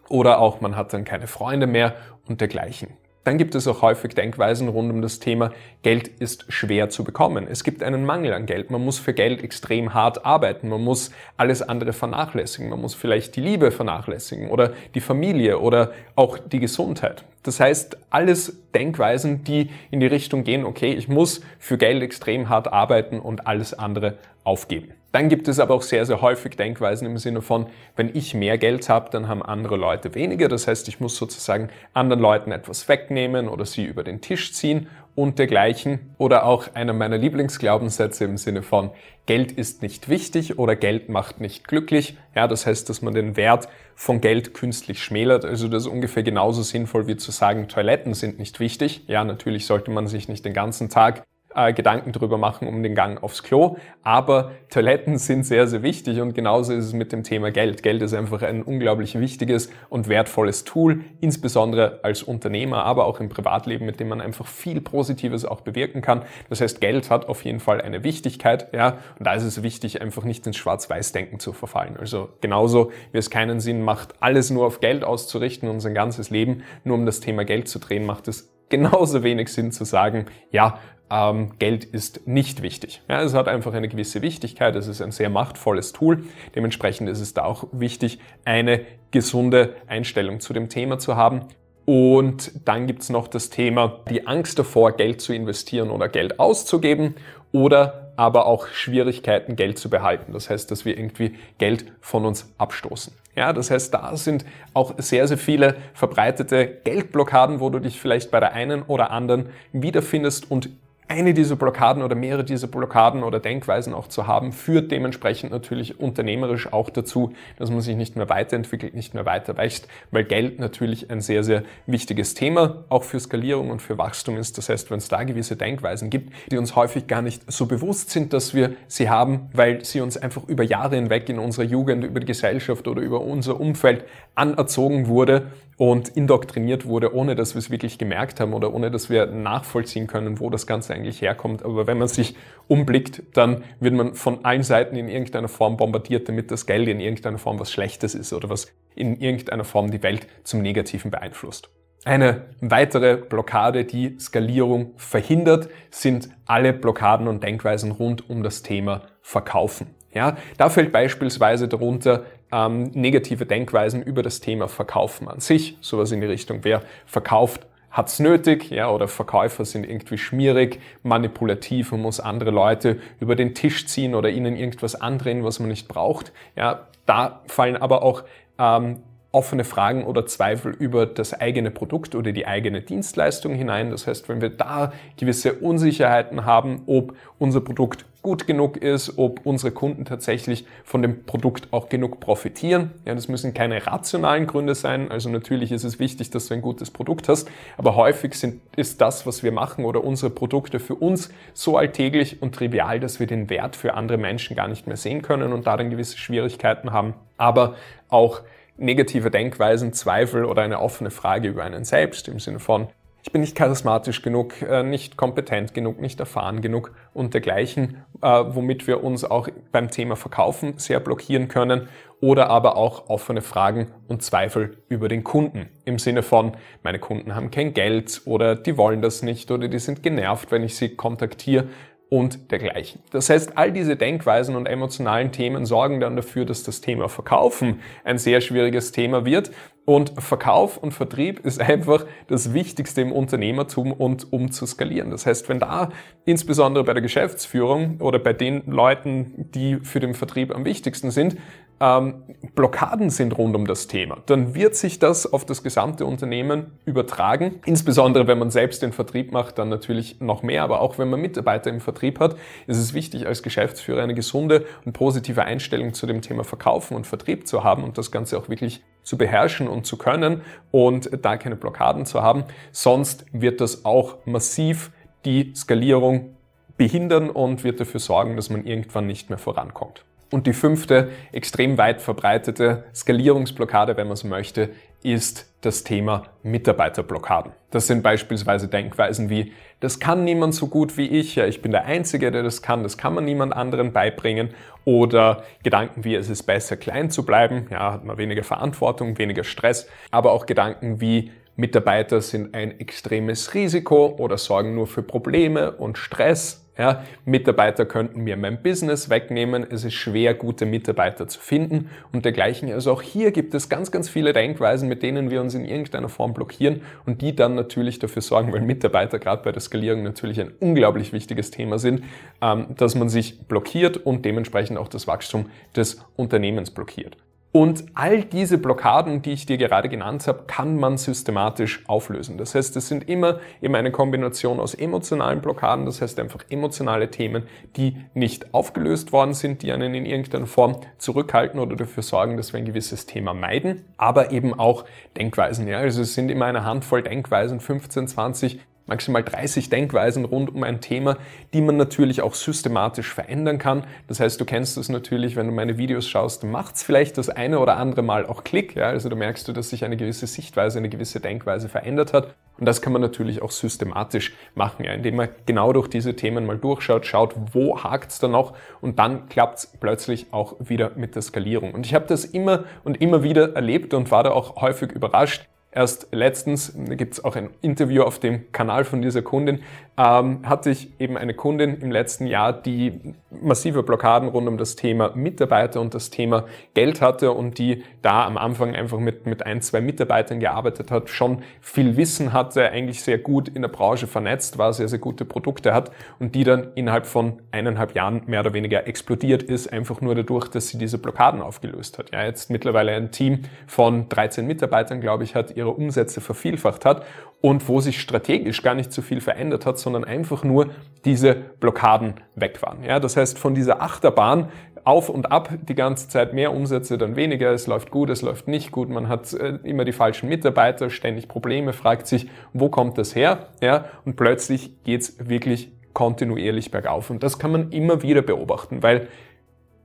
Oder 0.10 0.40
auch 0.40 0.62
man 0.62 0.76
hat 0.76 0.94
dann 0.94 1.06
keine 1.06 1.28
Freunde 1.28 1.68
mehr 1.68 1.96
und 2.26 2.42
dergleichen. 2.42 2.90
Dann 3.24 3.38
gibt 3.38 3.56
es 3.56 3.68
auch 3.68 3.82
häufig 3.82 4.16
Denkweisen 4.16 4.68
rund 4.68 4.92
um 4.92 5.02
das 5.02 5.20
Thema, 5.20 5.54
Geld 5.82 6.08
ist 6.08 6.46
schwer 6.50 6.90
zu 6.90 7.04
bekommen. 7.04 7.48
Es 7.50 7.64
gibt 7.64 7.82
einen 7.82 8.06
Mangel 8.06 8.34
an 8.34 8.46
Geld. 8.46 8.70
Man 8.70 8.84
muss 8.84 9.00
für 9.00 9.14
Geld 9.14 9.44
extrem 9.44 9.94
hart 9.94 10.26
arbeiten. 10.26 10.68
Man 10.68 10.84
muss 10.84 11.12
alles 11.38 11.62
andere 11.62 11.94
vernachlässigen. 11.94 12.70
Man 12.70 12.82
muss 12.82 12.96
vielleicht 12.96 13.36
die 13.36 13.42
Liebe 13.42 13.72
vernachlässigen 13.72 14.50
oder 14.50 14.74
die 14.94 15.02
Familie 15.02 15.60
oder 15.60 15.94
auch 16.16 16.38
die 16.38 16.60
Gesundheit. 16.60 17.24
Das 17.44 17.60
heißt, 17.60 17.98
alles 18.10 18.58
Denkweisen, 18.74 19.44
die 19.44 19.70
in 19.92 20.00
die 20.00 20.08
Richtung 20.08 20.44
gehen, 20.44 20.66
okay, 20.66 20.94
ich 20.94 21.08
muss 21.08 21.42
für 21.60 21.78
Geld 21.78 22.02
extrem 22.02 22.50
hart 22.50 22.72
arbeiten 22.72 23.20
und 23.20 23.46
alles 23.46 23.74
andere 23.74 24.18
aufgeben. 24.44 24.94
Dann 25.12 25.30
gibt 25.30 25.48
es 25.48 25.60
aber 25.60 25.76
auch 25.76 25.84
sehr, 25.84 26.08
sehr 26.08 26.22
häufig 26.22 26.56
Denkweisen 26.56 27.06
im 27.06 27.20
Sinne 27.20 27.44
von, 27.44 27.68
wenn 27.96 28.10
ich 28.16 28.34
mehr 28.34 28.58
Geld 28.58 28.90
habe, 28.90 29.12
dann 29.12 29.28
haben 29.28 29.44
andere 29.44 29.78
Leute 29.78 30.16
weniger. 30.16 30.48
Das 30.48 30.68
heißt, 30.68 30.88
ich 30.88 31.00
muss 31.00 31.16
sozusagen 31.18 31.70
anderen 31.94 32.20
Leuten 32.20 32.52
etwas 32.52 32.90
wegnehmen 32.90 33.48
oder 33.48 33.66
sie 33.66 33.84
über 33.84 34.04
den 34.04 34.22
Tisch 34.22 34.54
ziehen 34.54 34.88
und 35.16 35.40
dergleichen. 35.40 36.14
Oder 36.18 36.46
auch 36.46 36.74
einer 36.74 36.94
meiner 36.94 37.18
Lieblingsglaubenssätze 37.18 38.26
im 38.26 38.38
Sinne 38.38 38.64
von, 38.64 38.92
Geld 39.26 39.52
ist 39.52 39.82
nicht 39.82 40.10
wichtig 40.10 40.60
oder 40.60 40.76
Geld 40.76 41.10
macht 41.10 41.40
nicht 41.40 41.68
glücklich. 41.68 42.18
Ja, 42.36 42.48
das 42.48 42.66
heißt, 42.66 42.90
dass 42.90 43.02
man 43.02 43.14
den 43.14 43.38
Wert 43.38 43.70
von 43.96 44.20
Geld 44.20 44.54
künstlich 44.54 45.02
schmälert. 45.02 45.46
Also 45.46 45.68
das 45.68 45.84
ist 45.84 45.92
ungefähr 45.92 46.24
genauso 46.24 46.62
sinnvoll 46.62 47.08
wie 47.08 47.16
zu 47.16 47.32
sagen, 47.32 47.68
Toiletten 47.68 48.14
sind 48.14 48.40
nicht 48.40 48.60
wichtig. 48.60 49.04
Ja, 49.08 49.24
natürlich 49.24 49.66
sollte 49.66 49.92
man 49.92 50.08
sich 50.08 50.28
nicht 50.28 50.44
den 50.44 50.54
ganzen 50.54 50.90
Tag 50.90 51.24
äh, 51.56 51.74
Gedanken 51.74 52.12
drüber 52.12 52.38
machen 52.38 52.68
um 52.68 52.84
den 52.84 52.96
Gang 52.96 53.22
aufs 53.24 53.44
Klo. 53.44 53.78
Aber 54.02 54.52
Toiletten 54.70 55.18
sind 55.18 55.46
sehr, 55.46 55.68
sehr 55.68 55.84
wichtig 55.84 56.22
und 56.22 56.34
genauso 56.34 56.74
ist 56.74 56.86
es 56.86 56.94
mit 56.94 57.12
dem 57.12 57.24
Thema 57.24 57.52
Geld. 57.52 57.84
Geld 57.84 58.02
ist 58.02 58.14
einfach 58.14 58.42
ein 58.42 58.64
unglaublich 58.64 59.20
wichtiges 59.20 59.70
und 59.90 60.08
wertvolles 60.08 60.64
Tool, 60.64 61.02
insbesondere 61.22 62.00
als 62.04 62.24
Unternehmer, 62.24 62.84
aber 62.84 63.06
auch 63.06 63.20
im 63.20 63.30
Privatleben, 63.30 63.86
mit 63.86 64.00
dem 64.00 64.10
man 64.10 64.22
einfach 64.22 64.48
viel 64.48 64.82
Positives 64.82 65.46
auch 65.46 65.62
bewirken 65.62 66.02
kann. 66.02 66.24
Das 66.50 66.62
heißt, 66.62 66.82
Geld 66.82 67.10
hat 67.10 67.28
auf 67.28 67.46
jeden 67.46 67.60
Fall 67.60 67.82
eine 67.82 68.04
Wichtigkeit, 68.04 68.74
ja, 68.74 68.98
und 69.18 69.26
da 69.26 69.34
ist 69.34 69.44
es 69.44 69.64
wichtig, 69.64 70.02
einfach 70.02 70.24
nicht 70.24 70.46
ins 70.48 70.58
Schwarz-Weiß-Denken 70.58 71.40
zu 71.40 71.54
verfallen. 71.54 71.98
Also 71.98 72.30
genauso 72.42 72.92
wie 73.12 73.18
es 73.18 73.30
keinen 73.30 73.60
Sinn 73.60 73.82
macht, 73.82 74.16
alles 74.20 74.50
nur 74.50 74.66
auf 74.66 74.80
Geld 74.80 75.04
auszurichten 75.04 75.70
und 75.70 75.80
sein 75.80 75.94
ganzes 75.94 76.30
Leben 76.30 76.64
nur 76.84 76.98
um 76.98 77.06
das 77.06 77.20
Thema 77.20 77.46
Geld 77.46 77.68
zu 77.68 77.80
drehen, 77.80 78.06
macht 78.06 78.28
es 78.28 78.54
genauso 78.70 79.22
wenig 79.22 79.50
Sinn 79.50 79.72
zu 79.72 79.86
sagen, 79.86 80.26
ja, 80.52 80.80
ähm, 81.10 81.52
Geld 81.60 81.84
ist 81.84 82.28
nicht 82.28 82.62
wichtig. 82.62 83.02
Ja, 83.08 83.22
es 83.22 83.34
hat 83.34 83.48
einfach 83.48 83.74
eine 83.74 83.88
gewisse 83.88 84.22
Wichtigkeit, 84.22 84.76
es 84.76 84.88
ist 84.88 85.02
ein 85.02 85.12
sehr 85.12 85.30
machtvolles 85.30 85.94
Tool. 85.94 86.24
Dementsprechend 86.56 87.10
ist 87.10 87.20
es 87.20 87.34
da 87.34 87.46
auch 87.46 87.68
wichtig, 87.72 88.20
eine 88.46 88.82
gesunde 89.12 89.76
Einstellung 89.88 90.40
zu 90.40 90.54
dem 90.54 90.70
Thema 90.70 91.00
zu 91.00 91.16
haben. 91.16 91.42
Und 91.86 92.52
dann 92.66 92.88
gibt's 92.88 93.10
noch 93.10 93.28
das 93.28 93.50
Thema, 93.50 94.00
die 94.10 94.26
Angst 94.26 94.58
davor, 94.58 94.94
Geld 94.94 95.22
zu 95.22 95.34
investieren 95.34 95.90
oder 95.90 96.08
Geld 96.08 96.40
auszugeben 96.40 97.16
oder 97.52 98.14
aber 98.16 98.46
auch 98.46 98.68
Schwierigkeiten, 98.68 99.56
Geld 99.56 99.80
zu 99.80 99.90
behalten. 99.90 100.34
Das 100.34 100.50
heißt, 100.50 100.70
dass 100.72 100.86
wir 100.86 100.98
irgendwie 100.98 101.36
Geld 101.58 101.92
von 102.00 102.26
uns 102.26 102.54
abstoßen. 102.58 103.14
Ja, 103.36 103.52
das 103.52 103.72
heißt, 103.72 103.94
da 103.94 104.16
sind 104.16 104.46
auch 104.74 104.94
sehr, 105.00 105.28
sehr 105.28 105.40
viele 105.40 105.76
verbreitete 105.94 106.68
Geldblockaden, 106.84 107.60
wo 107.60 107.70
du 107.72 107.80
dich 107.80 108.00
vielleicht 108.00 108.30
bei 108.30 108.40
der 108.40 108.54
einen 108.54 108.84
oder 108.84 109.10
anderen 109.10 109.50
wiederfindest 109.72 110.52
und 110.52 110.70
eine 111.08 111.34
dieser 111.34 111.56
Blockaden 111.56 112.04
oder 112.04 112.16
mehrere 112.16 112.44
dieser 112.44 112.68
Blockaden 112.68 113.24
oder 113.24 113.40
Denkweisen 113.40 113.94
auch 113.94 114.08
zu 114.08 114.28
haben, 114.28 114.52
führt 114.52 114.92
dementsprechend 114.92 115.52
natürlich 115.52 116.00
unternehmerisch 116.00 116.72
auch 116.72 116.90
dazu, 116.90 117.34
dass 117.58 117.70
man 117.70 117.82
sich 117.82 117.96
nicht 117.96 118.16
mehr 118.16 118.30
weiterentwickelt, 118.30 118.94
nicht 118.94 119.14
mehr 119.14 119.26
weiter 119.26 119.58
wächst, 119.58 119.88
weil 120.12 120.24
Geld 120.24 120.60
natürlich 120.60 121.12
ein 121.12 121.22
sehr, 121.22 121.44
sehr 121.44 121.64
wichtiges 121.86 122.34
Thema 122.34 122.86
auch 122.90 123.04
für 123.04 123.20
Skalierung 123.20 123.70
und 123.70 123.82
für 123.82 123.98
Wachstum 123.98 124.38
ist. 124.38 124.58
Das 124.58 124.70
heißt, 124.70 124.92
wenn 124.92 124.98
es 124.98 125.08
da 125.08 125.24
gewisse 125.24 125.56
Denkweisen 125.56 126.10
gibt, 126.10 126.34
die 126.52 126.58
uns 126.58 126.76
häufig 126.76 127.08
gar 127.08 127.22
nicht 127.22 127.52
so 127.52 127.66
bewusst 127.66 128.10
sind, 128.10 128.34
dass 128.34 128.54
wir 128.54 128.74
sie 128.88 129.10
haben, 129.10 129.50
weil 129.54 129.84
sie 129.84 130.02
uns 130.02 130.18
einfach 130.18 130.48
über 130.48 130.64
Jahre 130.64 130.96
hinweg 130.96 131.30
in 131.30 131.40
unserer 131.40 131.66
Jugend, 131.66 132.04
über 132.04 132.20
die 132.20 132.28
Gesellschaft 132.28 132.88
oder 132.88 133.02
über 133.02 133.22
unser 133.22 133.60
Umfeld 133.60 134.06
anerzogen 134.36 135.08
wurde, 135.08 135.48
und 135.78 136.10
indoktriniert 136.10 136.86
wurde, 136.86 137.16
ohne 137.16 137.36
dass 137.36 137.56
wir 137.56 137.60
es 137.60 137.72
wirklich 137.72 137.98
gemerkt 137.98 138.40
haben 138.40 138.54
oder 138.54 138.74
ohne 138.74 138.92
dass 138.92 139.10
wir 139.10 139.26
nachvollziehen 139.26 140.08
können, 140.08 140.40
wo 140.40 140.50
das 140.50 140.68
Ganze 140.68 140.93
eigentlich 140.94 141.22
herkommt. 141.22 141.64
Aber 141.64 141.88
wenn 141.88 141.98
man 141.98 142.08
sich 142.08 142.36
umblickt, 142.68 143.24
dann 143.34 143.64
wird 143.80 143.94
man 143.94 144.14
von 144.14 144.46
allen 144.46 144.64
Seiten 144.64 144.96
in 144.96 145.10
irgendeiner 145.10 145.48
Form 145.48 145.78
bombardiert, 145.78 146.30
damit 146.30 146.52
das 146.52 146.66
Geld 146.66 146.88
in 146.88 147.00
irgendeiner 147.00 147.38
Form 147.38 147.60
was 147.60 147.72
Schlechtes 147.72 148.16
ist 148.16 148.34
oder 148.34 148.50
was 148.50 148.68
in 148.96 149.20
irgendeiner 149.20 149.64
Form 149.64 149.92
die 149.92 150.04
Welt 150.04 150.28
zum 150.44 150.62
Negativen 150.62 151.12
beeinflusst. 151.12 151.70
Eine 152.06 152.48
weitere 152.60 153.16
Blockade, 153.16 153.86
die 153.86 154.18
Skalierung 154.20 154.92
verhindert, 154.98 155.70
sind 155.90 156.30
alle 156.46 156.74
Blockaden 156.74 157.28
und 157.28 157.44
Denkweisen 157.44 157.92
rund 157.92 158.30
um 158.30 158.44
das 158.44 158.62
Thema 158.62 159.04
Verkaufen. 159.22 159.88
Ja, 160.14 160.38
da 160.58 160.70
fällt 160.70 160.92
beispielsweise 160.92 161.68
darunter 161.68 162.26
ähm, 162.52 162.92
negative 162.94 163.46
Denkweisen 163.46 164.04
über 164.04 164.22
das 164.22 164.42
Thema 164.42 164.68
Verkaufen 164.68 165.28
an 165.28 165.40
sich, 165.40 165.78
sowas 165.82 166.12
in 166.12 166.22
die 166.22 166.28
Richtung, 166.28 166.60
wer 166.64 166.82
verkauft, 167.06 167.66
hat's 167.94 168.20
nötig, 168.20 168.72
ja, 168.72 168.90
oder 168.90 169.08
Verkäufer 169.08 169.64
sind 169.64 169.86
irgendwie 169.88 170.18
schmierig, 170.18 170.82
manipulativ 171.04 171.94
und 171.94 172.02
muss 172.02 172.20
andere 172.20 172.50
Leute 172.50 173.00
über 173.20 173.36
den 173.36 173.54
Tisch 173.54 173.86
ziehen 173.86 174.16
oder 174.16 174.30
ihnen 174.30 174.58
irgendwas 174.58 174.96
andrehen, 174.96 175.44
was 175.44 175.60
man 175.60 175.70
nicht 175.70 175.88
braucht. 175.88 176.34
Ja, 176.56 176.88
da 177.06 177.42
fallen 177.46 177.78
aber 177.78 178.02
auch 178.02 178.24
ähm, 178.58 179.04
offene 179.34 179.64
Fragen 179.64 180.06
oder 180.06 180.28
Zweifel 180.28 180.74
über 180.78 181.08
das 181.08 181.34
eigene 181.34 181.72
Produkt 181.72 182.14
oder 182.14 182.32
die 182.32 182.46
eigene 182.46 182.82
Dienstleistung 182.82 183.56
hinein. 183.56 183.90
Das 183.90 184.06
heißt, 184.08 184.30
wenn 184.30 184.42
wir 184.42 184.50
da 184.50 184.94
gewisse 185.18 185.54
Unsicherheiten 185.54 186.46
haben, 186.46 186.84
ob 186.86 187.16
unser 187.40 187.60
Produkt 187.60 188.06
gut 188.22 188.48
genug 188.48 188.78
ist, 188.78 189.18
ob 189.18 189.46
unsere 189.46 189.74
Kunden 189.74 190.06
tatsächlich 190.06 190.66
von 190.86 191.02
dem 191.02 191.26
Produkt 191.26 191.68
auch 191.72 191.90
genug 191.90 192.20
profitieren. 192.20 192.92
Ja, 193.06 193.16
das 193.16 193.28
müssen 193.28 193.54
keine 193.54 193.86
rationalen 193.86 194.48
Gründe 194.48 194.76
sein. 194.76 195.12
Also 195.12 195.30
natürlich 195.30 195.72
ist 195.72 195.84
es 195.84 196.00
wichtig, 196.00 196.30
dass 196.30 196.48
du 196.48 196.54
ein 196.54 196.62
gutes 196.62 196.90
Produkt 196.90 197.28
hast, 197.28 197.50
aber 197.76 197.96
häufig 197.96 198.36
sind, 198.36 198.62
ist 198.78 199.02
das, 199.02 199.26
was 199.26 199.44
wir 199.44 199.52
machen 199.52 199.84
oder 199.84 200.04
unsere 200.04 200.30
Produkte 200.30 200.80
für 200.80 200.96
uns 200.96 201.32
so 201.54 201.76
alltäglich 201.76 202.42
und 202.42 202.56
trivial, 202.56 203.00
dass 203.00 203.20
wir 203.20 203.28
den 203.28 203.50
Wert 203.50 203.76
für 203.76 203.96
andere 203.96 204.18
Menschen 204.18 204.56
gar 204.56 204.68
nicht 204.68 204.88
mehr 204.88 204.98
sehen 204.98 205.24
können 205.24 205.52
und 205.52 205.68
da 205.68 205.76
dann 205.76 205.90
gewisse 205.90 206.18
Schwierigkeiten 206.18 206.92
haben. 206.92 207.16
Aber 207.38 207.76
auch 208.10 208.42
negative 208.78 209.32
Denkweisen, 209.32 209.94
Zweifel 209.94 210.46
oder 210.46 210.62
eine 210.62 210.80
offene 210.80 211.12
Frage 211.12 211.50
über 211.50 211.64
einen 211.64 211.86
selbst 211.86 212.28
im 212.28 212.40
Sinne 212.40 212.60
von, 212.60 212.88
ich 213.26 213.32
bin 213.32 213.40
nicht 213.40 213.56
charismatisch 213.56 214.22
genug, 214.22 214.62
äh, 214.62 214.84
nicht 214.84 215.16
kompetent 215.16 215.74
genug, 215.74 216.02
nicht 216.02 216.20
erfahren 216.20 216.62
genug 216.62 216.92
und 217.14 217.34
dergleichen, 217.34 218.04
äh, 218.22 218.28
womit 218.28 218.86
wir 218.86 219.02
uns 219.02 219.24
auch 219.24 219.48
beim 219.72 219.90
Thema 219.90 220.18
Verkaufen 220.18 220.78
sehr 220.78 221.00
blockieren 221.00 221.48
können 221.48 221.88
oder 222.20 222.50
aber 222.50 222.76
auch 222.76 223.10
offene 223.10 223.42
Fragen 223.42 223.88
und 224.10 224.24
Zweifel 224.24 224.78
über 224.90 225.08
den 225.08 225.24
Kunden 225.24 225.70
im 225.86 226.00
Sinne 226.00 226.22
von, 226.22 226.58
meine 226.84 227.00
Kunden 227.00 227.34
haben 227.34 227.50
kein 227.50 227.74
Geld 227.74 228.22
oder 228.26 228.56
die 228.56 228.78
wollen 228.78 229.02
das 229.02 229.24
nicht 229.24 229.52
oder 229.52 229.70
die 229.70 229.80
sind 229.80 230.04
genervt, 230.04 230.52
wenn 230.52 230.64
ich 230.64 230.76
sie 230.76 230.90
kontaktiere 230.96 231.70
und 232.14 232.52
dergleichen. 232.52 233.02
Das 233.10 233.28
heißt, 233.32 233.58
all 233.58 233.72
diese 233.72 233.96
Denkweisen 233.96 234.56
und 234.56 234.68
emotionalen 234.68 235.32
Themen 235.32 235.66
sorgen 235.66 236.00
dann 236.00 236.16
dafür, 236.16 236.46
dass 236.46 236.62
das 236.62 236.80
Thema 236.80 237.10
Verkaufen 237.10 237.80
ein 238.04 238.20
sehr 238.20 238.40
schwieriges 238.40 238.92
Thema 238.92 239.26
wird. 239.26 239.50
Und 239.86 240.14
Verkauf 240.22 240.78
und 240.78 240.92
Vertrieb 240.92 241.40
ist 241.44 241.60
einfach 241.60 242.06
das 242.28 242.54
Wichtigste 242.54 243.02
im 243.02 243.12
Unternehmertum 243.12 243.92
und 243.92 244.32
um 244.32 244.52
zu 244.52 244.68
skalieren. 244.68 245.10
Das 245.10 245.26
heißt, 245.26 245.50
wenn 245.50 245.60
da 245.60 245.90
insbesondere 246.24 246.84
bei 246.84 246.94
der 246.94 247.02
Geschäftsführung 247.02 248.00
oder 248.00 248.20
bei 248.20 248.34
den 248.34 248.62
Leuten, 248.68 249.50
die 249.56 249.78
für 249.78 250.00
den 250.00 250.14
Vertrieb 250.14 250.56
am 250.56 250.66
wichtigsten 250.66 251.10
sind, 251.10 251.38
ähm, 251.84 252.24
Blockaden 252.56 253.10
sind 253.10 253.38
rund 253.38 253.56
um 253.56 253.68
das 253.68 253.88
Thema, 253.88 254.20
dann 254.28 254.56
wird 254.56 254.76
sich 254.76 255.00
das 255.00 255.32
auf 255.32 255.46
das 255.46 255.64
gesamte 255.64 256.06
Unternehmen 256.06 256.72
übertragen. 256.86 257.60
Insbesondere 257.66 258.26
wenn 258.28 258.40
man 258.40 258.52
selbst 258.52 258.82
den 258.82 258.94
Vertrieb 258.94 259.34
macht, 259.34 259.58
dann 259.58 259.68
natürlich 259.68 260.22
noch 260.22 260.44
mehr. 260.44 260.64
Aber 260.64 260.80
auch 260.80 260.98
wenn 260.98 261.10
man 261.10 261.20
Mitarbeiter 261.20 261.70
im 261.70 261.82
Vertrieb 261.82 262.22
hat, 262.22 262.38
ist 262.68 262.78
es 262.78 262.94
wichtig, 262.94 263.28
als 263.28 263.44
Geschäftsführer 263.44 264.02
eine 264.02 264.14
gesunde 264.14 264.66
und 264.86 264.94
positive 264.94 265.44
Einstellung 265.44 265.94
zu 265.94 266.08
dem 266.08 266.22
Thema 266.22 266.46
Verkaufen 266.46 266.96
und 266.96 267.06
Vertrieb 267.06 267.48
zu 267.48 267.66
haben 267.66 267.84
und 267.84 267.98
das 267.98 268.12
Ganze 268.12 268.38
auch 268.38 268.48
wirklich 268.48 268.82
zu 269.02 269.18
beherrschen 269.18 269.68
und 269.68 269.86
zu 269.86 269.98
können 269.98 270.42
und 270.72 271.10
da 271.22 271.36
keine 271.36 271.58
Blockaden 271.58 272.06
zu 272.06 272.24
haben. 272.24 272.46
Sonst 272.72 273.26
wird 273.34 273.60
das 273.60 273.84
auch 273.84 274.20
massiv 274.26 274.92
die 275.26 275.54
Skalierung 275.54 276.38
behindern 276.78 277.30
und 277.30 277.66
wird 277.66 277.82
dafür 277.82 278.00
sorgen, 278.00 278.38
dass 278.38 278.50
man 278.50 278.66
irgendwann 278.66 279.06
nicht 279.06 279.30
mehr 279.30 279.38
vorankommt. 279.38 280.06
Und 280.34 280.48
die 280.48 280.54
fünfte, 280.54 281.12
extrem 281.32 281.78
weit 281.78 282.02
verbreitete 282.02 282.86
Skalierungsblockade, 282.96 283.98
wenn 283.98 284.08
man 284.08 284.16
so 284.16 284.28
möchte, 284.28 284.72
ist 285.04 285.48
das 285.62 285.84
Thema 285.84 286.24
Mitarbeiterblockaden. 286.42 287.52
Das 287.70 287.86
sind 287.86 288.02
beispielsweise 288.02 288.68
Denkweisen 288.68 289.30
wie, 289.30 289.54
das 289.80 290.00
kann 290.00 290.24
niemand 290.24 290.56
so 290.56 290.70
gut 290.70 290.98
wie 290.98 291.06
ich, 291.06 291.36
ja, 291.36 291.46
ich 291.46 291.62
bin 291.62 291.72
der 291.72 291.86
Einzige, 291.86 292.32
der 292.32 292.42
das 292.42 292.64
kann, 292.64 292.82
das 292.82 292.98
kann 292.98 293.14
man 293.14 293.26
niemand 293.26 293.54
anderen 293.54 293.94
beibringen. 293.94 294.50
Oder 294.86 295.44
Gedanken 295.62 296.04
wie, 296.04 296.16
es 296.16 296.32
ist 296.32 296.42
besser 296.48 296.78
klein 296.78 297.12
zu 297.12 297.28
bleiben, 297.28 297.68
ja, 297.70 297.94
hat 297.94 298.04
man 298.04 298.18
weniger 298.18 298.44
Verantwortung, 298.44 299.20
weniger 299.20 299.44
Stress, 299.44 299.88
aber 300.10 300.32
auch 300.32 300.48
Gedanken 300.48 301.00
wie, 301.00 301.32
Mitarbeiter 301.56 302.20
sind 302.22 302.56
ein 302.56 302.80
extremes 302.80 303.54
Risiko 303.54 304.16
oder 304.18 304.40
sorgen 304.40 304.74
nur 304.74 304.88
für 304.88 305.04
Probleme 305.04 305.74
und 305.74 306.00
Stress. 306.00 306.63
Ja, 306.76 307.04
Mitarbeiter 307.26 307.86
könnten 307.86 308.22
mir 308.22 308.36
mein 308.36 308.64
Business 308.64 309.10
wegnehmen. 309.10 309.64
Es 309.70 309.84
ist 309.84 309.94
schwer, 309.94 310.34
gute 310.34 310.66
Mitarbeiter 310.66 311.28
zu 311.28 311.40
finden 311.40 311.92
und 312.12 312.26
dergleichen. 312.26 312.72
Also 312.72 312.92
auch 312.92 313.04
hier 313.04 313.32
gibt 313.32 313.54
es 313.54 313.70
ganz, 313.70 313.92
ganz 313.92 314.10
viele 314.10 314.34
Denkweisen, 314.34 314.90
mit 314.90 315.04
denen 315.04 315.30
wir 315.30 315.42
uns 315.42 315.54
in 315.54 315.66
irgendeiner 315.66 316.10
Form 316.10 316.34
blockieren 316.34 316.82
und 317.06 317.22
die 317.22 317.36
dann 317.36 317.54
natürlich 317.54 318.00
dafür 318.00 318.24
sorgen, 318.24 318.52
weil 318.54 318.62
Mitarbeiter 318.62 319.20
gerade 319.20 319.44
bei 319.44 319.52
der 319.52 319.62
Skalierung 319.62 320.02
natürlich 320.02 320.42
ein 320.42 320.52
unglaublich 320.60 321.14
wichtiges 321.14 321.52
Thema 321.52 321.78
sind, 321.78 322.04
ähm, 322.42 322.68
dass 322.76 322.96
man 322.96 323.08
sich 323.08 323.40
blockiert 323.48 323.98
und 323.98 324.26
dementsprechend 324.26 324.80
auch 324.80 324.88
das 324.88 325.08
Wachstum 325.08 325.52
des 325.76 326.04
Unternehmens 326.16 326.72
blockiert. 326.72 327.18
Und 327.56 327.86
all 327.94 328.24
diese 328.24 328.58
Blockaden, 328.58 329.22
die 329.22 329.34
ich 329.34 329.46
dir 329.46 329.60
gerade 329.60 329.88
genannt 329.88 330.26
habe, 330.26 330.46
kann 330.48 330.80
man 330.80 330.98
systematisch 330.98 331.84
auflösen. 331.88 332.40
Das 332.40 332.56
heißt, 332.56 332.76
es 332.76 332.88
sind 332.88 333.08
immer 333.08 333.42
eben 333.62 333.76
eine 333.76 333.92
Kombination 333.92 334.60
aus 334.60 334.74
emotionalen 334.74 335.40
Blockaden, 335.40 335.86
das 335.86 336.02
heißt 336.02 336.20
einfach 336.20 336.44
emotionale 336.50 337.12
Themen, 337.12 337.44
die 337.76 337.96
nicht 338.16 338.56
aufgelöst 338.56 339.12
worden 339.12 339.36
sind, 339.36 339.62
die 339.62 339.72
einen 339.72 339.94
in 339.94 340.08
irgendeiner 340.08 340.48
Form 340.48 340.78
zurückhalten 340.98 341.60
oder 341.60 341.76
dafür 341.76 342.02
sorgen, 342.02 342.38
dass 342.38 342.54
wir 342.54 342.58
ein 342.58 342.66
gewisses 342.66 343.06
Thema 343.06 343.36
meiden, 343.36 343.86
aber 343.98 344.32
eben 344.32 344.60
auch 344.60 344.86
Denkweisen. 345.16 345.68
Ja, 345.68 345.78
also 345.78 346.02
es 346.02 346.16
sind 346.16 346.32
immer 346.32 346.46
eine 346.46 346.66
Handvoll 346.66 347.04
Denkweisen, 347.04 347.60
15, 347.60 348.08
20, 348.08 348.62
maximal 348.86 349.24
30 349.24 349.70
Denkweisen 349.70 350.26
rund 350.26 350.54
um 350.54 350.64
ein 350.64 350.82
Thema, 350.82 351.18
die 351.54 351.62
man 351.62 351.78
natürlich 351.78 352.22
auch 352.22 352.34
systematisch 352.34 353.14
verändern 353.14 353.58
kann. 353.58 353.86
Das 354.08 354.20
heißt, 354.20 354.40
du 354.40 354.46
kennst 354.46 354.78
das 354.78 354.90
natürlich, 354.90 355.36
wenn 355.36 355.48
du 355.48 355.54
meine 355.54 355.78
Videos 355.78 356.08
schaust, 356.08 356.44
macht 356.44 356.76
es 356.76 356.84
vielleicht 356.84 357.18
das 357.18 357.30
eine 357.30 357.60
oder 357.60 357.78
andere 357.78 358.02
Mal 358.02 358.26
auch 358.26 358.44
Klick. 358.44 358.76
Ja? 358.76 358.88
Also 358.88 359.10
du 359.10 359.16
merkst 359.16 359.48
du, 359.48 359.54
dass 359.54 359.70
sich 359.70 359.86
eine 359.86 359.98
gewisse 359.98 360.28
Sichtweise, 360.28 360.80
eine 360.80 360.90
gewisse 360.90 361.20
Denkweise 361.20 361.70
verändert 361.70 362.14
hat. 362.14 362.36
Und 362.60 362.66
das 362.68 362.82
kann 362.82 362.94
man 362.94 363.02
natürlich 363.02 363.42
auch 363.42 363.52
systematisch 363.52 364.34
machen, 364.54 364.86
ja? 364.86 364.94
indem 364.94 365.16
man 365.16 365.30
genau 365.46 365.74
durch 365.74 365.88
diese 365.88 366.16
Themen 366.16 366.46
mal 366.46 366.58
durchschaut, 366.58 367.06
schaut, 367.06 367.34
wo 367.54 367.84
hakt 367.84 368.12
es 368.12 368.20
da 368.20 368.28
noch 368.28 368.54
und 368.80 369.00
dann 369.00 369.28
klappt 369.28 369.60
es 369.60 369.68
plötzlich 369.80 370.28
auch 370.32 370.56
wieder 370.60 370.92
mit 370.96 371.16
der 371.16 371.24
Skalierung. 371.24 371.74
Und 371.74 371.86
ich 371.86 371.96
habe 371.96 372.06
das 372.06 372.26
immer 372.26 372.66
und 372.84 373.02
immer 373.02 373.24
wieder 373.24 373.56
erlebt 373.56 373.94
und 373.94 374.12
war 374.12 374.24
da 374.24 374.32
auch 374.32 374.62
häufig 374.62 374.92
überrascht, 374.92 375.48
Erst 375.76 376.08
letztens, 376.12 376.74
da 376.76 376.96
gibt 376.96 377.14
es 377.14 377.24
auch 377.24 377.36
ein 377.36 377.50
Interview 377.62 378.04
auf 378.04 378.20
dem 378.20 378.52
Kanal 378.52 378.86
von 378.86 379.02
dieser 379.02 379.22
Kundin, 379.22 379.62
ähm, 379.98 380.40
hatte 380.44 380.72
ich 380.72 381.00
eben 381.00 381.18
eine 381.18 381.34
Kundin 381.34 381.80
im 381.80 381.92
letzten 381.92 382.26
Jahr, 382.26 382.54
die 382.54 383.00
massive 383.30 383.84
Blockaden 383.84 384.30
rund 384.30 384.48
um 384.48 384.58
das 384.58 384.76
Thema 384.76 385.12
Mitarbeiter 385.16 385.82
und 385.82 385.94
das 385.94 386.10
Thema 386.10 386.46
Geld 386.74 387.02
hatte 387.02 387.32
und 387.32 387.60
die 387.60 387.84
da 388.02 388.26
am 388.26 388.38
Anfang 388.38 388.76
einfach 388.76 389.00
mit, 389.00 389.28
mit 389.28 389.46
ein, 389.46 389.62
zwei 389.62 389.82
Mitarbeitern 389.82 390.40
gearbeitet 390.40 390.90
hat, 390.90 391.10
schon 391.10 391.44
viel 391.62 391.96
Wissen 391.98 392.34
hatte, 392.34 392.70
eigentlich 392.70 393.04
sehr 393.04 393.20
gut 393.20 393.48
in 393.48 393.62
der 393.62 393.70
Branche 393.70 394.08
vernetzt 394.08 394.58
war, 394.58 394.74
sehr, 394.74 394.88
sehr 394.88 395.00
gute 395.00 395.26
Produkte 395.26 395.74
hat 395.74 395.92
und 396.20 396.34
die 396.34 396.44
dann 396.44 396.70
innerhalb 396.76 397.06
von 397.06 397.42
eineinhalb 397.52 397.94
Jahren 397.96 398.24
mehr 398.26 398.40
oder 398.40 398.54
weniger 398.54 398.88
explodiert 398.88 399.44
ist, 399.44 399.72
einfach 399.72 400.02
nur 400.02 400.16
dadurch, 400.16 400.48
dass 400.48 400.70
sie 400.70 400.78
diese 400.78 400.98
Blockaden 400.98 401.42
aufgelöst 401.42 402.00
hat. 402.00 402.12
Ja, 402.12 402.26
jetzt 402.26 402.50
mittlerweile 402.50 402.94
ein 402.94 403.12
Team 403.12 403.44
von 403.68 404.10
13 404.10 404.48
Mitarbeitern, 404.48 405.02
glaube 405.02 405.24
ich, 405.24 405.36
hat 405.36 405.56
ihre 405.64 405.72
Umsätze 405.72 406.22
vervielfacht 406.22 406.86
hat 406.86 407.06
und 407.42 407.68
wo 407.68 407.80
sich 407.80 408.00
strategisch 408.00 408.62
gar 408.62 408.76
nicht 408.76 408.92
so 408.92 409.02
viel 409.02 409.22
verändert 409.22 409.66
hat, 409.66 409.80
sondern 409.80 410.04
einfach 410.04 410.44
nur 410.44 410.68
diese 411.06 411.36
Blockaden 411.60 412.16
weg 412.36 412.62
waren. 412.62 412.84
Ja, 412.84 413.00
das 413.00 413.18
heißt, 413.18 413.40
von 413.40 413.56
dieser 413.56 413.82
Achterbahn 413.82 414.50
auf 414.84 415.10
und 415.10 415.32
ab 415.32 415.50
die 415.62 415.76
ganze 415.76 416.10
Zeit 416.10 416.34
mehr 416.34 416.54
Umsätze, 416.54 416.98
dann 416.98 417.16
weniger, 417.16 417.52
es 417.52 417.68
läuft 417.68 417.90
gut, 417.90 418.10
es 418.10 418.22
läuft 418.22 418.48
nicht 418.48 418.72
gut, 418.72 418.90
man 418.90 419.08
hat 419.08 419.32
äh, 419.34 419.60
immer 419.64 419.86
die 419.86 419.94
falschen 419.94 420.28
Mitarbeiter, 420.30 420.90
ständig 420.90 421.28
Probleme, 421.28 421.74
fragt 421.74 422.08
sich, 422.08 422.28
wo 422.52 422.70
kommt 422.70 422.98
das 422.98 423.16
her? 423.16 423.48
Ja, 423.62 423.86
und 424.06 424.16
plötzlich 424.16 424.84
geht's 424.84 425.16
wirklich 425.20 425.72
kontinuierlich 425.94 426.72
bergauf. 426.72 427.10
Und 427.10 427.24
das 427.24 427.40
kann 427.40 427.52
man 427.52 427.72
immer 427.72 428.02
wieder 428.02 428.22
beobachten, 428.22 428.84
weil 428.84 429.08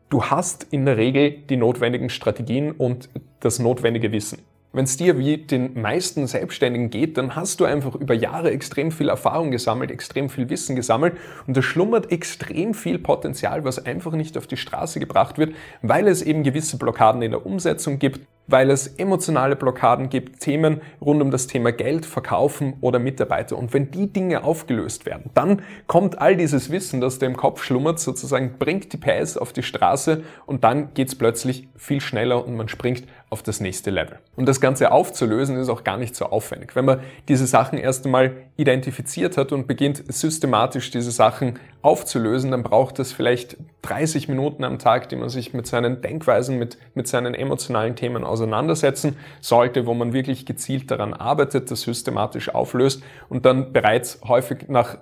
du 0.09 0.25
hast 0.25 0.67
in 0.71 0.85
der 0.85 0.97
Regel 0.97 1.31
die 1.49 1.57
notwendigen 1.57 2.11
Strategien 2.11 2.73
und 2.73 3.09
das 3.41 3.59
notwendige 3.59 4.11
Wissen. 4.11 4.39
Wenn 4.73 4.85
es 4.85 4.99
dir 4.99 5.17
wie 5.19 5.39
den 5.39 5.81
meisten 5.81 6.27
Selbstständigen 6.27 6.91
geht, 6.91 7.17
dann 7.17 7.35
hast 7.35 7.61
du 7.61 7.65
einfach 7.65 7.95
über 7.95 8.13
Jahre 8.13 8.51
extrem 8.51 8.91
viel 8.91 9.09
Erfahrung 9.09 9.51
gesammelt, 9.51 9.91
extrem 9.91 10.29
viel 10.29 10.51
Wissen 10.51 10.77
gesammelt 10.77 11.17
und 11.47 11.57
da 11.57 11.63
schlummert 11.63 12.13
extrem 12.13 12.75
viel 12.75 12.99
Potenzial, 12.99 13.65
was 13.65 13.85
einfach 13.85 14.13
nicht 14.13 14.37
auf 14.37 14.47
die 14.47 14.59
Straße 14.59 15.01
gebracht 15.01 15.39
wird, 15.39 15.55
weil 15.81 16.07
es 16.07 16.21
eben 16.21 16.43
gewisse 16.43 16.77
Blockaden 16.77 17.23
in 17.23 17.31
der 17.31 17.47
Umsetzung 17.47 17.99
gibt, 17.99 18.21
weil 18.49 18.71
es 18.71 18.87
emotionale 18.87 19.55
Blockaden 19.55 20.09
gibt, 20.09 20.41
Themen 20.41 20.81
rund 21.01 21.23
um 21.23 21.31
das 21.31 21.47
Thema 21.47 21.71
Geld, 21.71 22.05
Verkaufen 22.05 22.75
oder 22.81 22.99
Mitarbeiter. 22.99 23.57
Und 23.57 23.73
wenn 23.73 23.91
die 23.91 24.13
Dinge 24.13 24.43
aufgelöst 24.43 25.07
werden, 25.07 25.31
dann 25.35 25.63
kommt 25.87 26.19
all 26.19 26.37
dieses 26.37 26.71
Wissen, 26.71 27.01
das 27.01 27.19
da 27.19 27.27
im 27.27 27.37
Kopf 27.37 27.63
schlummert, 27.63 28.01
sozusagen, 28.01 28.59
bringt 28.59 28.93
die 28.93 28.97
PS 28.97 29.37
auf 29.37 29.53
die 29.53 29.63
Straße 29.63 30.23
und 30.47 30.65
dann 30.65 30.95
geht's 30.95 31.15
plötzlich 31.15 31.69
viel 31.77 32.01
schneller 32.01 32.45
und 32.45 32.57
man 32.57 32.69
springt 32.69 33.05
auf 33.31 33.43
das 33.43 33.61
nächste 33.61 33.91
Level. 33.91 34.19
Und 34.37 34.49
das 34.49 34.61
Ganze 34.61 34.91
aufzulösen 34.91 35.57
ist 35.59 35.69
auch 35.69 35.85
gar 35.85 35.99
nicht 35.99 36.17
so 36.17 36.27
aufwendig. 36.27 36.75
Wenn 36.75 36.87
man 36.87 37.01
diese 37.29 37.47
Sachen 37.47 37.79
erst 37.79 38.07
einmal 38.07 38.33
identifiziert 38.57 39.37
hat 39.37 39.53
und 39.53 39.67
beginnt 39.67 40.03
systematisch 40.13 40.91
diese 40.91 41.11
Sachen 41.11 41.59
aufzulösen, 41.83 42.51
dann 42.51 42.63
braucht 42.63 42.99
es 42.99 43.13
vielleicht 43.13 43.57
30 43.83 44.29
Minuten 44.29 44.65
am 44.65 44.79
Tag, 44.79 45.09
die 45.09 45.17
man 45.17 45.29
sich 45.29 45.55
mit 45.55 45.67
seinen 45.67 46.01
Denkweisen, 46.01 46.59
mit, 46.59 46.79
mit 46.95 47.07
seinen 47.07 47.35
emotionalen 47.35 47.95
Themen 47.95 48.25
auseinandersetzen 48.25 49.17
sollte, 49.41 49.87
wo 49.87 49.95
man 49.95 50.13
wirklich 50.13 50.45
gezielt 50.45 50.91
daran 50.91 51.15
arbeitet, 51.15 51.71
das 51.71 51.83
systematisch 51.83 52.55
auflöst 52.55 53.03
und 53.29 53.45
dann 53.45 53.73
bereits 53.73 54.21
häufig 54.27 54.69
nach 54.69 54.99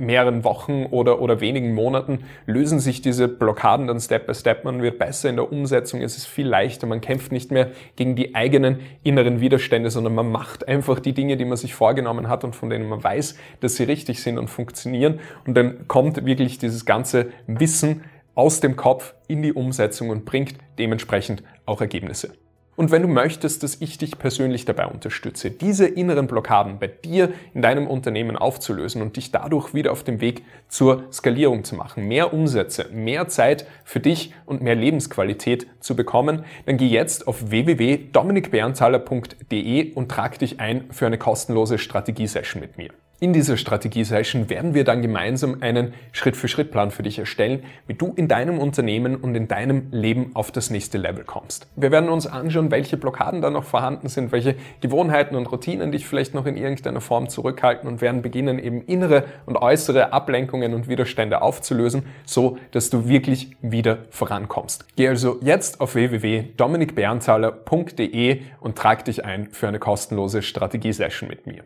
mehreren 0.00 0.44
Wochen 0.44 0.86
oder, 0.90 1.20
oder 1.20 1.40
wenigen 1.40 1.74
Monaten 1.74 2.24
lösen 2.46 2.80
sich 2.80 3.02
diese 3.02 3.28
Blockaden 3.28 3.86
dann 3.86 4.00
Step 4.00 4.26
by 4.26 4.34
Step. 4.34 4.64
Man 4.64 4.82
wird 4.82 4.98
besser 4.98 5.28
in 5.28 5.36
der 5.36 5.52
Umsetzung, 5.52 6.02
es 6.02 6.16
ist 6.16 6.26
viel 6.26 6.48
leichter, 6.48 6.86
man 6.86 7.00
kämpft 7.00 7.32
nicht 7.32 7.50
mehr 7.50 7.70
gegen 7.96 8.16
die 8.16 8.34
eigenen 8.34 8.80
inneren 9.02 9.40
Widerstände, 9.40 9.90
sondern 9.90 10.14
man 10.14 10.30
macht 10.30 10.66
einfach 10.66 11.00
die 11.00 11.12
Dinge, 11.12 11.36
die 11.36 11.44
man 11.44 11.56
sich 11.56 11.74
vorgenommen 11.74 12.28
hat 12.28 12.44
und 12.44 12.56
von 12.56 12.70
denen 12.70 12.88
man 12.88 13.02
weiß, 13.02 13.36
dass 13.60 13.76
sie 13.76 13.84
richtig 13.84 14.22
sind 14.22 14.38
und 14.38 14.48
funktionieren. 14.48 15.20
Und 15.46 15.54
dann 15.54 15.86
kommt 15.86 16.24
wirklich 16.24 16.58
dieses 16.58 16.84
ganze 16.84 17.28
Wissen 17.46 18.02
aus 18.34 18.60
dem 18.60 18.76
Kopf 18.76 19.14
in 19.28 19.42
die 19.42 19.52
Umsetzung 19.52 20.10
und 20.10 20.24
bringt 20.24 20.54
dementsprechend 20.78 21.42
auch 21.66 21.80
Ergebnisse. 21.80 22.32
Und 22.80 22.90
wenn 22.90 23.02
du 23.02 23.08
möchtest, 23.08 23.62
dass 23.62 23.82
ich 23.82 23.98
dich 23.98 24.18
persönlich 24.18 24.64
dabei 24.64 24.86
unterstütze, 24.86 25.50
diese 25.50 25.86
inneren 25.86 26.26
Blockaden 26.26 26.78
bei 26.78 26.86
dir 26.86 27.28
in 27.52 27.60
deinem 27.60 27.86
Unternehmen 27.86 28.38
aufzulösen 28.38 29.02
und 29.02 29.16
dich 29.16 29.30
dadurch 29.30 29.74
wieder 29.74 29.92
auf 29.92 30.02
dem 30.02 30.22
Weg 30.22 30.46
zur 30.70 31.04
Skalierung 31.12 31.62
zu 31.62 31.74
machen, 31.74 32.08
mehr 32.08 32.32
Umsätze, 32.32 32.86
mehr 32.90 33.28
Zeit 33.28 33.66
für 33.84 34.00
dich 34.00 34.32
und 34.46 34.62
mehr 34.62 34.76
Lebensqualität 34.76 35.66
zu 35.80 35.94
bekommen, 35.94 36.46
dann 36.64 36.78
geh 36.78 36.88
jetzt 36.88 37.28
auf 37.28 37.50
www.dominikberntaler.de 37.50 39.92
und 39.92 40.10
trag 40.10 40.38
dich 40.38 40.58
ein 40.58 40.86
für 40.90 41.04
eine 41.04 41.18
kostenlose 41.18 41.76
Strategiesession 41.76 42.62
mit 42.62 42.78
mir. 42.78 42.88
In 43.22 43.34
dieser 43.34 43.58
Strategie-Session 43.58 44.48
werden 44.48 44.72
wir 44.72 44.84
dann 44.84 45.02
gemeinsam 45.02 45.58
einen 45.60 45.92
Schritt-für-Schritt-Plan 46.12 46.90
für 46.90 47.02
dich 47.02 47.18
erstellen, 47.18 47.64
wie 47.86 47.92
du 47.92 48.14
in 48.16 48.28
deinem 48.28 48.58
Unternehmen 48.58 49.14
und 49.14 49.34
in 49.34 49.46
deinem 49.46 49.88
Leben 49.90 50.30
auf 50.32 50.50
das 50.50 50.70
nächste 50.70 50.96
Level 50.96 51.24
kommst. 51.24 51.66
Wir 51.76 51.90
werden 51.90 52.08
uns 52.08 52.26
anschauen, 52.26 52.70
welche 52.70 52.96
Blockaden 52.96 53.42
da 53.42 53.50
noch 53.50 53.64
vorhanden 53.64 54.08
sind, 54.08 54.32
welche 54.32 54.54
Gewohnheiten 54.80 55.36
und 55.36 55.52
Routinen 55.52 55.92
dich 55.92 56.06
vielleicht 56.06 56.32
noch 56.32 56.46
in 56.46 56.56
irgendeiner 56.56 57.02
Form 57.02 57.28
zurückhalten 57.28 57.86
und 57.86 58.00
werden 58.00 58.22
beginnen, 58.22 58.58
eben 58.58 58.80
innere 58.86 59.24
und 59.44 59.58
äußere 59.58 60.14
Ablenkungen 60.14 60.72
und 60.72 60.88
Widerstände 60.88 61.42
aufzulösen, 61.42 62.04
so 62.24 62.56
dass 62.70 62.88
du 62.88 63.06
wirklich 63.06 63.54
wieder 63.60 63.98
vorankommst. 64.08 64.86
Geh 64.96 65.08
also 65.08 65.38
jetzt 65.42 65.82
auf 65.82 65.94
www.dominikberntaler.de 65.94 68.40
und 68.60 68.78
trag 68.78 69.04
dich 69.04 69.26
ein 69.26 69.50
für 69.50 69.68
eine 69.68 69.78
kostenlose 69.78 70.40
Strategie-Session 70.40 71.28
mit 71.28 71.46
mir. 71.46 71.64